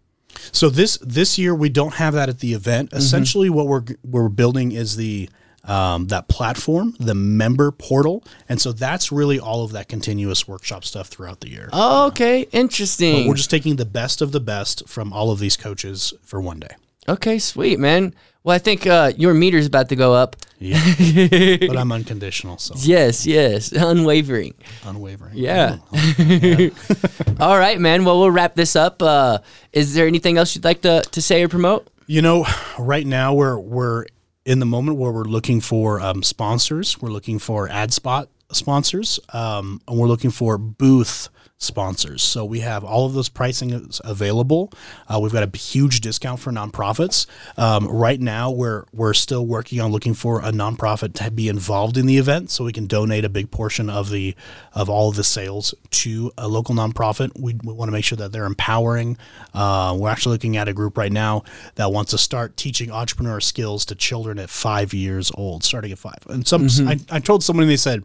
So 0.52 0.70
this 0.70 0.98
this 1.02 1.38
year 1.38 1.54
we 1.56 1.70
don't 1.70 1.96
have 1.96 2.14
that 2.14 2.30
at 2.30 2.40
the 2.40 2.54
event. 2.54 2.94
Essentially, 2.94 3.50
what 3.50 3.66
we're 3.68 3.84
we're 4.04 4.30
building 4.30 4.72
is 4.72 4.96
the 4.96 5.30
um, 5.66 6.08
that 6.08 6.28
platform, 6.28 6.96
the 7.00 7.14
member 7.14 7.72
portal, 7.72 8.24
and 8.48 8.62
so 8.62 8.72
that's 8.72 9.12
really 9.12 9.40
all 9.40 9.64
of 9.66 9.72
that 9.74 9.88
continuous 9.90 10.48
workshop 10.48 10.86
stuff 10.86 11.08
throughout 11.08 11.42
the 11.42 11.50
year. 11.50 11.70
Oh, 11.74 12.08
okay, 12.08 12.48
interesting. 12.52 13.28
We're 13.28 13.36
just 13.36 13.50
taking 13.52 13.76
the 13.76 13.86
best 13.86 14.22
of 14.22 14.32
the 14.32 14.40
best 14.40 14.88
from 14.88 15.12
all 15.12 15.32
of 15.32 15.40
these 15.40 15.58
coaches 15.58 16.14
for 16.24 16.40
one 16.40 16.60
day. 16.60 16.76
okay, 17.08 17.40
sweet, 17.40 17.80
man. 17.80 18.14
Well, 18.44 18.56
I 18.56 18.60
think 18.60 18.88
uh, 18.88 19.12
your 19.18 19.34
meter's 19.34 19.66
about 19.66 19.90
to 19.90 19.96
go 19.96 20.14
up. 20.14 20.36
Yeah, 20.60 20.80
but 21.68 21.78
I'm 21.78 21.92
unconditional, 21.92 22.58
so 22.58 22.74
Yes, 22.78 23.26
yes, 23.26 23.72
unwavering. 23.72 24.54
unwavering. 24.86 25.38
Yeah. 25.38 25.78
All 27.40 27.58
right, 27.58 27.80
man. 27.80 28.06
Well, 28.06 28.20
we'll 28.20 28.32
wrap 28.32 28.56
this 28.56 28.76
up. 28.76 29.02
Uh, 29.02 29.40
is 29.72 29.94
there 29.94 30.08
anything 30.08 30.38
else 30.38 30.56
you'd 30.56 30.64
like 30.66 30.82
to, 30.82 31.02
to 31.02 31.22
say 31.22 31.44
or 31.44 31.48
promote? 31.50 31.88
You 32.08 32.22
know, 32.22 32.46
right 32.78 33.06
now 33.06 33.34
we're 33.34 33.58
we're 33.60 34.06
in 34.46 34.60
the 34.60 34.66
moment 34.66 34.98
where 34.98 35.12
we're 35.12 35.24
looking 35.26 35.62
for 35.62 36.02
um, 36.02 36.24
sponsors. 36.24 37.02
We're 37.02 37.12
looking 37.12 37.40
for 37.40 37.70
ad 37.70 37.94
spot 37.94 38.30
sponsors, 38.52 39.20
um, 39.32 39.80
and 39.88 39.98
we're 39.98 40.08
looking 40.08 40.32
for 40.32 40.58
booth 40.58 41.30
sponsors. 41.60 42.24
So 42.24 42.46
we 42.46 42.62
have 42.62 42.86
all 42.86 43.06
of 43.06 43.14
those 43.14 43.28
pricing 43.28 43.72
is 43.72 44.02
available. 44.06 44.72
Uh, 45.08 45.20
we've 45.20 45.34
got 45.34 45.44
a 45.44 45.58
huge 45.58 46.00
discount 46.00 46.40
for 46.40 46.52
nonprofits. 46.52 47.28
Um, 47.58 47.88
right 47.88 48.20
now, 48.20 48.50
we're 48.50 48.86
we're 48.94 49.14
still 49.14 49.46
working 49.46 49.82
on 49.82 49.92
looking 49.92 50.14
for 50.14 50.40
a 50.40 50.52
nonprofit 50.52 51.14
to 51.16 51.30
be 51.30 51.50
involved 51.50 51.98
in 51.98 52.06
the 52.06 52.18
event, 52.18 52.50
so 52.50 52.64
we 52.64 52.72
can 52.72 52.88
donate 52.88 53.26
a 53.26 53.30
big 53.30 53.52
portion 53.52 53.90
of 53.90 54.10
the 54.10 54.36
of 54.74 54.90
all 54.90 55.10
of 55.10 55.16
the 55.18 55.24
sales 55.24 55.76
to 55.92 56.32
a 56.38 56.48
local 56.48 56.74
nonprofit. 56.74 57.38
We, 57.38 57.56
we 57.64 57.74
want 57.74 57.90
to 57.90 57.94
make 57.94 58.06
sure 58.06 58.18
that 58.18 58.32
they're 58.32 58.46
empowering. 58.46 59.18
Uh, 59.54 59.96
we're 60.00 60.10
actually 60.10 60.36
looking 60.36 60.56
at 60.56 60.70
a 60.70 60.74
group 60.74 60.98
right 60.98 61.12
now 61.12 61.44
that 61.76 61.92
wants 61.92 62.12
to 62.12 62.18
start 62.18 62.56
teaching 62.56 62.90
entrepreneur 62.90 63.42
skills 63.42 63.84
to 63.86 63.96
children 63.96 64.40
at 64.40 64.50
five 64.50 64.94
years 64.94 65.30
old, 65.36 65.66
starting 65.66 65.92
at 65.92 66.00
five. 66.00 66.26
And 66.30 66.48
some 66.48 66.68
I, 66.88 67.00
I 67.10 67.20
told 67.20 67.44
somebody 67.44 67.68
they 67.68 67.78
said 67.78 68.04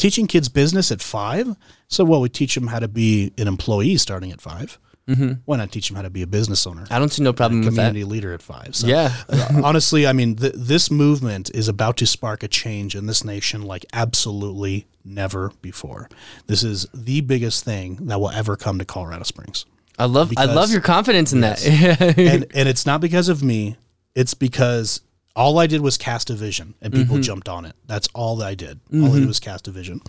teaching 0.00 0.26
kids 0.26 0.48
business 0.48 0.90
at 0.90 1.00
five. 1.00 1.54
So, 1.88 2.04
well, 2.04 2.20
we 2.20 2.28
teach 2.28 2.54
them 2.54 2.68
how 2.68 2.78
to 2.78 2.88
be 2.88 3.32
an 3.38 3.46
employee 3.48 3.96
starting 3.96 4.32
at 4.32 4.40
5 4.40 4.78
Mm-hmm. 5.08 5.32
Why 5.44 5.56
not 5.56 5.72
teach 5.72 5.88
them 5.88 5.96
how 5.96 6.02
to 6.02 6.10
be 6.10 6.22
a 6.22 6.26
business 6.26 6.66
owner? 6.68 6.84
I 6.88 7.00
don't 7.00 7.08
see 7.08 7.22
no 7.24 7.32
problem 7.32 7.60
with 7.64 7.74
that. 7.74 7.88
community 7.88 8.04
leader 8.04 8.32
at 8.32 8.42
five. 8.42 8.76
So, 8.76 8.86
Yeah. 8.86 9.12
honestly, 9.64 10.06
I 10.06 10.12
mean, 10.12 10.36
th- 10.36 10.52
this 10.56 10.88
movement 10.88 11.50
is 11.52 11.66
about 11.66 11.96
to 11.96 12.06
spark 12.06 12.44
a 12.44 12.48
change 12.48 12.94
in 12.94 13.06
this 13.06 13.24
nation 13.24 13.62
like 13.62 13.84
absolutely 13.92 14.86
never 15.04 15.50
before. 15.62 16.08
This 16.46 16.62
is 16.62 16.86
the 16.94 17.22
biggest 17.22 17.64
thing 17.64 17.96
that 18.06 18.20
will 18.20 18.30
ever 18.30 18.56
come 18.56 18.78
to 18.78 18.84
Colorado 18.84 19.24
Springs. 19.24 19.66
I 19.98 20.04
love 20.04 20.32
I 20.36 20.44
love 20.44 20.70
your 20.70 20.80
confidence 20.80 21.32
in 21.32 21.40
that. 21.40 21.66
and 22.16 22.46
and 22.54 22.68
it's 22.68 22.86
not 22.86 23.00
because 23.00 23.28
of 23.28 23.42
me. 23.42 23.76
It's 24.14 24.34
because 24.34 25.00
all 25.40 25.58
I 25.58 25.66
did 25.66 25.80
was 25.80 25.96
cast 25.96 26.28
a 26.28 26.34
vision, 26.34 26.74
and 26.82 26.92
people 26.92 27.14
mm-hmm. 27.14 27.22
jumped 27.22 27.48
on 27.48 27.64
it. 27.64 27.74
That's 27.86 28.08
all 28.14 28.36
that 28.36 28.46
I 28.46 28.54
did. 28.54 28.78
All 28.92 28.98
I 28.98 29.08
mm-hmm. 29.08 29.20
did 29.20 29.26
was 29.26 29.40
cast 29.40 29.66
a 29.68 29.70
vision. 29.70 30.02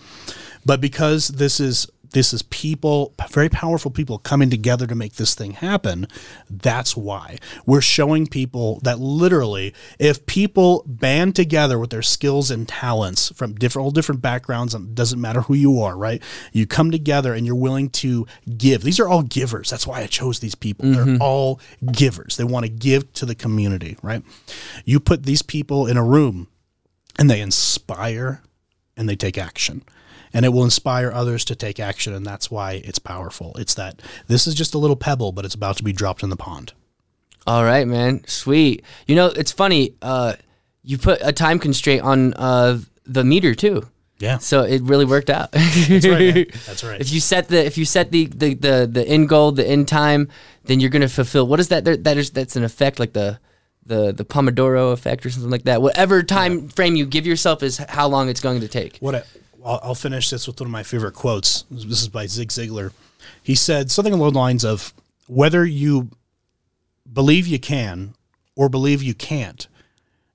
But 0.65 0.81
because 0.81 1.29
this 1.29 1.61
is 1.61 1.87
this 2.11 2.33
is 2.33 2.41
people, 2.43 3.13
very 3.29 3.49
powerful 3.49 3.91
people 3.91 4.17
coming 4.17 4.49
together 4.49 4.87
to 4.87 4.95
make 4.95 5.13
this 5.13 5.35
thing 5.35 5.51
happen. 5.51 6.07
That's 6.49 6.95
why 6.95 7.37
we're 7.65 7.81
showing 7.81 8.27
people 8.27 8.79
that 8.83 8.99
literally, 8.99 9.73
if 9.99 10.25
people 10.25 10.83
band 10.85 11.35
together 11.35 11.79
with 11.79 11.89
their 11.89 12.01
skills 12.01 12.51
and 12.51 12.67
talents 12.67 13.31
from 13.35 13.55
different, 13.55 13.85
all 13.85 13.91
different 13.91 14.21
backgrounds, 14.21 14.73
and 14.73 14.89
it 14.89 14.95
doesn't 14.95 15.21
matter 15.21 15.41
who 15.41 15.53
you 15.53 15.81
are, 15.81 15.97
right? 15.97 16.21
You 16.51 16.67
come 16.67 16.91
together 16.91 17.33
and 17.33 17.45
you're 17.45 17.55
willing 17.55 17.89
to 17.89 18.27
give. 18.57 18.83
These 18.83 18.99
are 18.99 19.07
all 19.07 19.23
givers. 19.23 19.69
That's 19.69 19.87
why 19.87 20.01
I 20.01 20.07
chose 20.07 20.39
these 20.39 20.55
people. 20.55 20.91
They're 20.91 21.05
mm-hmm. 21.05 21.21
all 21.21 21.59
givers. 21.91 22.37
They 22.37 22.43
want 22.43 22.65
to 22.65 22.71
give 22.71 23.11
to 23.13 23.25
the 23.25 23.35
community, 23.35 23.97
right? 24.01 24.23
You 24.85 24.99
put 24.99 25.23
these 25.23 25.41
people 25.41 25.87
in 25.87 25.97
a 25.97 26.03
room 26.03 26.47
and 27.17 27.29
they 27.29 27.41
inspire 27.41 28.41
and 28.97 29.07
they 29.07 29.15
take 29.15 29.37
action. 29.37 29.83
And 30.33 30.45
it 30.45 30.49
will 30.49 30.63
inspire 30.63 31.11
others 31.11 31.43
to 31.45 31.55
take 31.55 31.79
action. 31.79 32.13
And 32.13 32.25
that's 32.25 32.49
why 32.49 32.81
it's 32.85 32.99
powerful. 32.99 33.53
It's 33.59 33.73
that 33.75 34.01
this 34.27 34.47
is 34.47 34.55
just 34.55 34.73
a 34.73 34.77
little 34.77 34.95
pebble, 34.95 35.31
but 35.31 35.43
it's 35.45 35.55
about 35.55 35.77
to 35.77 35.83
be 35.83 35.93
dropped 35.93 36.23
in 36.23 36.29
the 36.29 36.37
pond. 36.37 36.73
All 37.47 37.63
right, 37.63 37.87
man. 37.87 38.23
Sweet. 38.27 38.83
You 39.07 39.15
know, 39.15 39.27
it's 39.27 39.51
funny. 39.51 39.95
Uh, 40.01 40.33
you 40.83 40.97
put 40.97 41.19
a 41.21 41.31
time 41.33 41.59
constraint 41.59 42.03
on 42.03 42.33
uh, 42.35 42.79
the 43.05 43.23
meter 43.23 43.53
too, 43.55 43.87
Yeah. 44.19 44.37
so 44.37 44.61
it 44.61 44.81
really 44.83 45.05
worked 45.05 45.29
out. 45.29 45.51
That's 45.51 46.07
right. 46.07 46.35
man. 46.35 46.45
That's 46.67 46.83
right. 46.83 47.01
If 47.01 47.11
you 47.11 47.19
set 47.19 47.47
the 47.49 47.65
if 47.65 47.77
you 47.77 47.85
set 47.85 48.11
the 48.11 48.27
the 48.27 48.53
the, 48.53 48.89
the 48.91 49.07
end 49.07 49.27
goal, 49.29 49.51
the 49.51 49.67
end 49.67 49.87
time, 49.87 50.27
then 50.65 50.79
you're 50.79 50.89
gonna 50.91 51.09
fulfill. 51.09 51.47
What 51.47 51.59
is 51.59 51.69
that? 51.69 51.83
There, 51.83 51.97
that 51.97 52.17
is 52.17 52.29
that's 52.31 52.55
an 52.55 52.63
effect 52.63 52.99
like 52.99 53.13
the 53.13 53.39
the 53.85 54.11
the 54.11 54.23
Pomodoro 54.23 54.93
effect 54.93 55.25
or 55.25 55.29
something 55.31 55.49
like 55.51 55.63
that. 55.63 55.81
Whatever 55.81 56.21
time 56.23 56.67
frame 56.69 56.95
you 56.95 57.05
give 57.07 57.25
yourself 57.25 57.63
is 57.63 57.77
how 57.77 58.07
long 58.07 58.29
it's 58.29 58.39
going 58.41 58.61
to 58.61 58.67
take. 58.67 58.97
What 58.99 59.25
I'll, 59.63 59.79
I'll 59.83 59.95
finish 59.95 60.29
this 60.29 60.47
with 60.47 60.59
one 60.59 60.67
of 60.67 60.71
my 60.71 60.83
favorite 60.83 61.13
quotes. 61.13 61.63
This 61.69 62.01
is 62.01 62.07
by 62.07 62.25
Zig 62.27 62.49
Ziglar. 62.49 62.91
He 63.43 63.55
said 63.55 63.91
something 63.91 64.13
along 64.13 64.33
the 64.33 64.39
lines 64.39 64.65
of 64.65 64.93
whether 65.27 65.65
you 65.65 66.09
believe 67.11 67.47
you 67.47 67.59
can 67.59 68.15
or 68.55 68.69
believe 68.69 69.01
you 69.01 69.13
can't, 69.13 69.67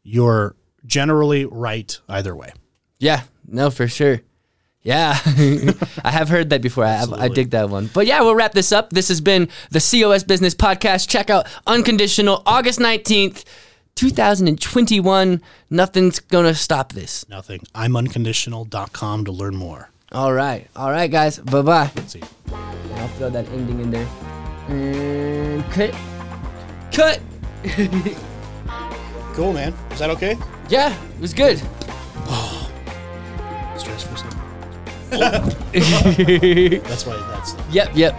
you're 0.03 0.55
generally 0.85 1.45
right 1.45 1.99
either 2.09 2.35
way. 2.35 2.53
Yeah, 2.99 3.23
no, 3.47 3.71
for 3.71 3.89
sure. 3.89 4.21
Yeah, 4.83 5.19
I 6.05 6.13
have 6.13 6.29
heard 6.29 6.51
that 6.51 6.63
before. 6.63 6.85
I, 6.85 7.05
I 7.13 7.29
dig 7.29 7.51
that 7.51 7.71
one. 7.71 7.91
But 7.93 8.07
yeah, 8.07 8.21
we'll 8.21 8.37
wrap 8.37 8.53
this 8.53 8.71
up. 8.71 8.91
This 8.91 9.09
has 9.09 9.21
been 9.21 9.49
the 9.71 9.81
COS 9.81 10.23
Business 10.23 10.55
Podcast. 10.55 11.09
Check 11.09 11.29
out 11.29 11.49
Unconditional 11.67 12.41
August 12.47 12.79
19th, 12.79 13.43
2021. 13.97 15.43
Nothing's 15.69 16.21
going 16.21 16.45
to 16.47 16.55
stop 16.55 16.93
this. 16.93 17.29
Nothing. 17.29 17.63
I'm 17.75 17.97
unconditional.com 17.97 19.25
to 19.25 19.33
learn 19.33 19.57
more. 19.57 19.91
All 20.13 20.33
right. 20.33 20.69
All 20.77 20.91
right, 20.91 21.11
guys. 21.11 21.39
Bye 21.41 21.63
bye. 21.63 21.91
Let's 21.97 22.13
see. 22.13 22.23
I'll 22.53 23.09
throw 23.09 23.31
that 23.31 23.49
ending 23.49 23.81
in 23.81 23.91
there. 23.91 24.07
And 24.69 25.65
cut. 25.73 25.93
Cut. 26.93 27.21
Cool, 29.37 29.53
man. 29.53 29.75
Is 29.91 29.99
that 29.99 30.09
okay? 30.09 30.35
Yeah, 30.71 30.97
it 31.15 31.21
was 31.21 31.35
good. 31.35 31.59
Stress 33.77 34.03
for 34.03 34.15
a 34.15 34.17
second. 34.17 34.41
That's 36.85 37.05
why 37.05 37.17
that's. 37.31 37.55
Yep, 37.71 37.91
yep. 37.95 38.17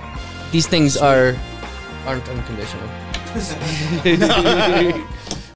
These 0.52 0.68
things 0.68 0.96
are 0.96 1.36
aren't 2.06 2.30
unconditional. 2.30 2.88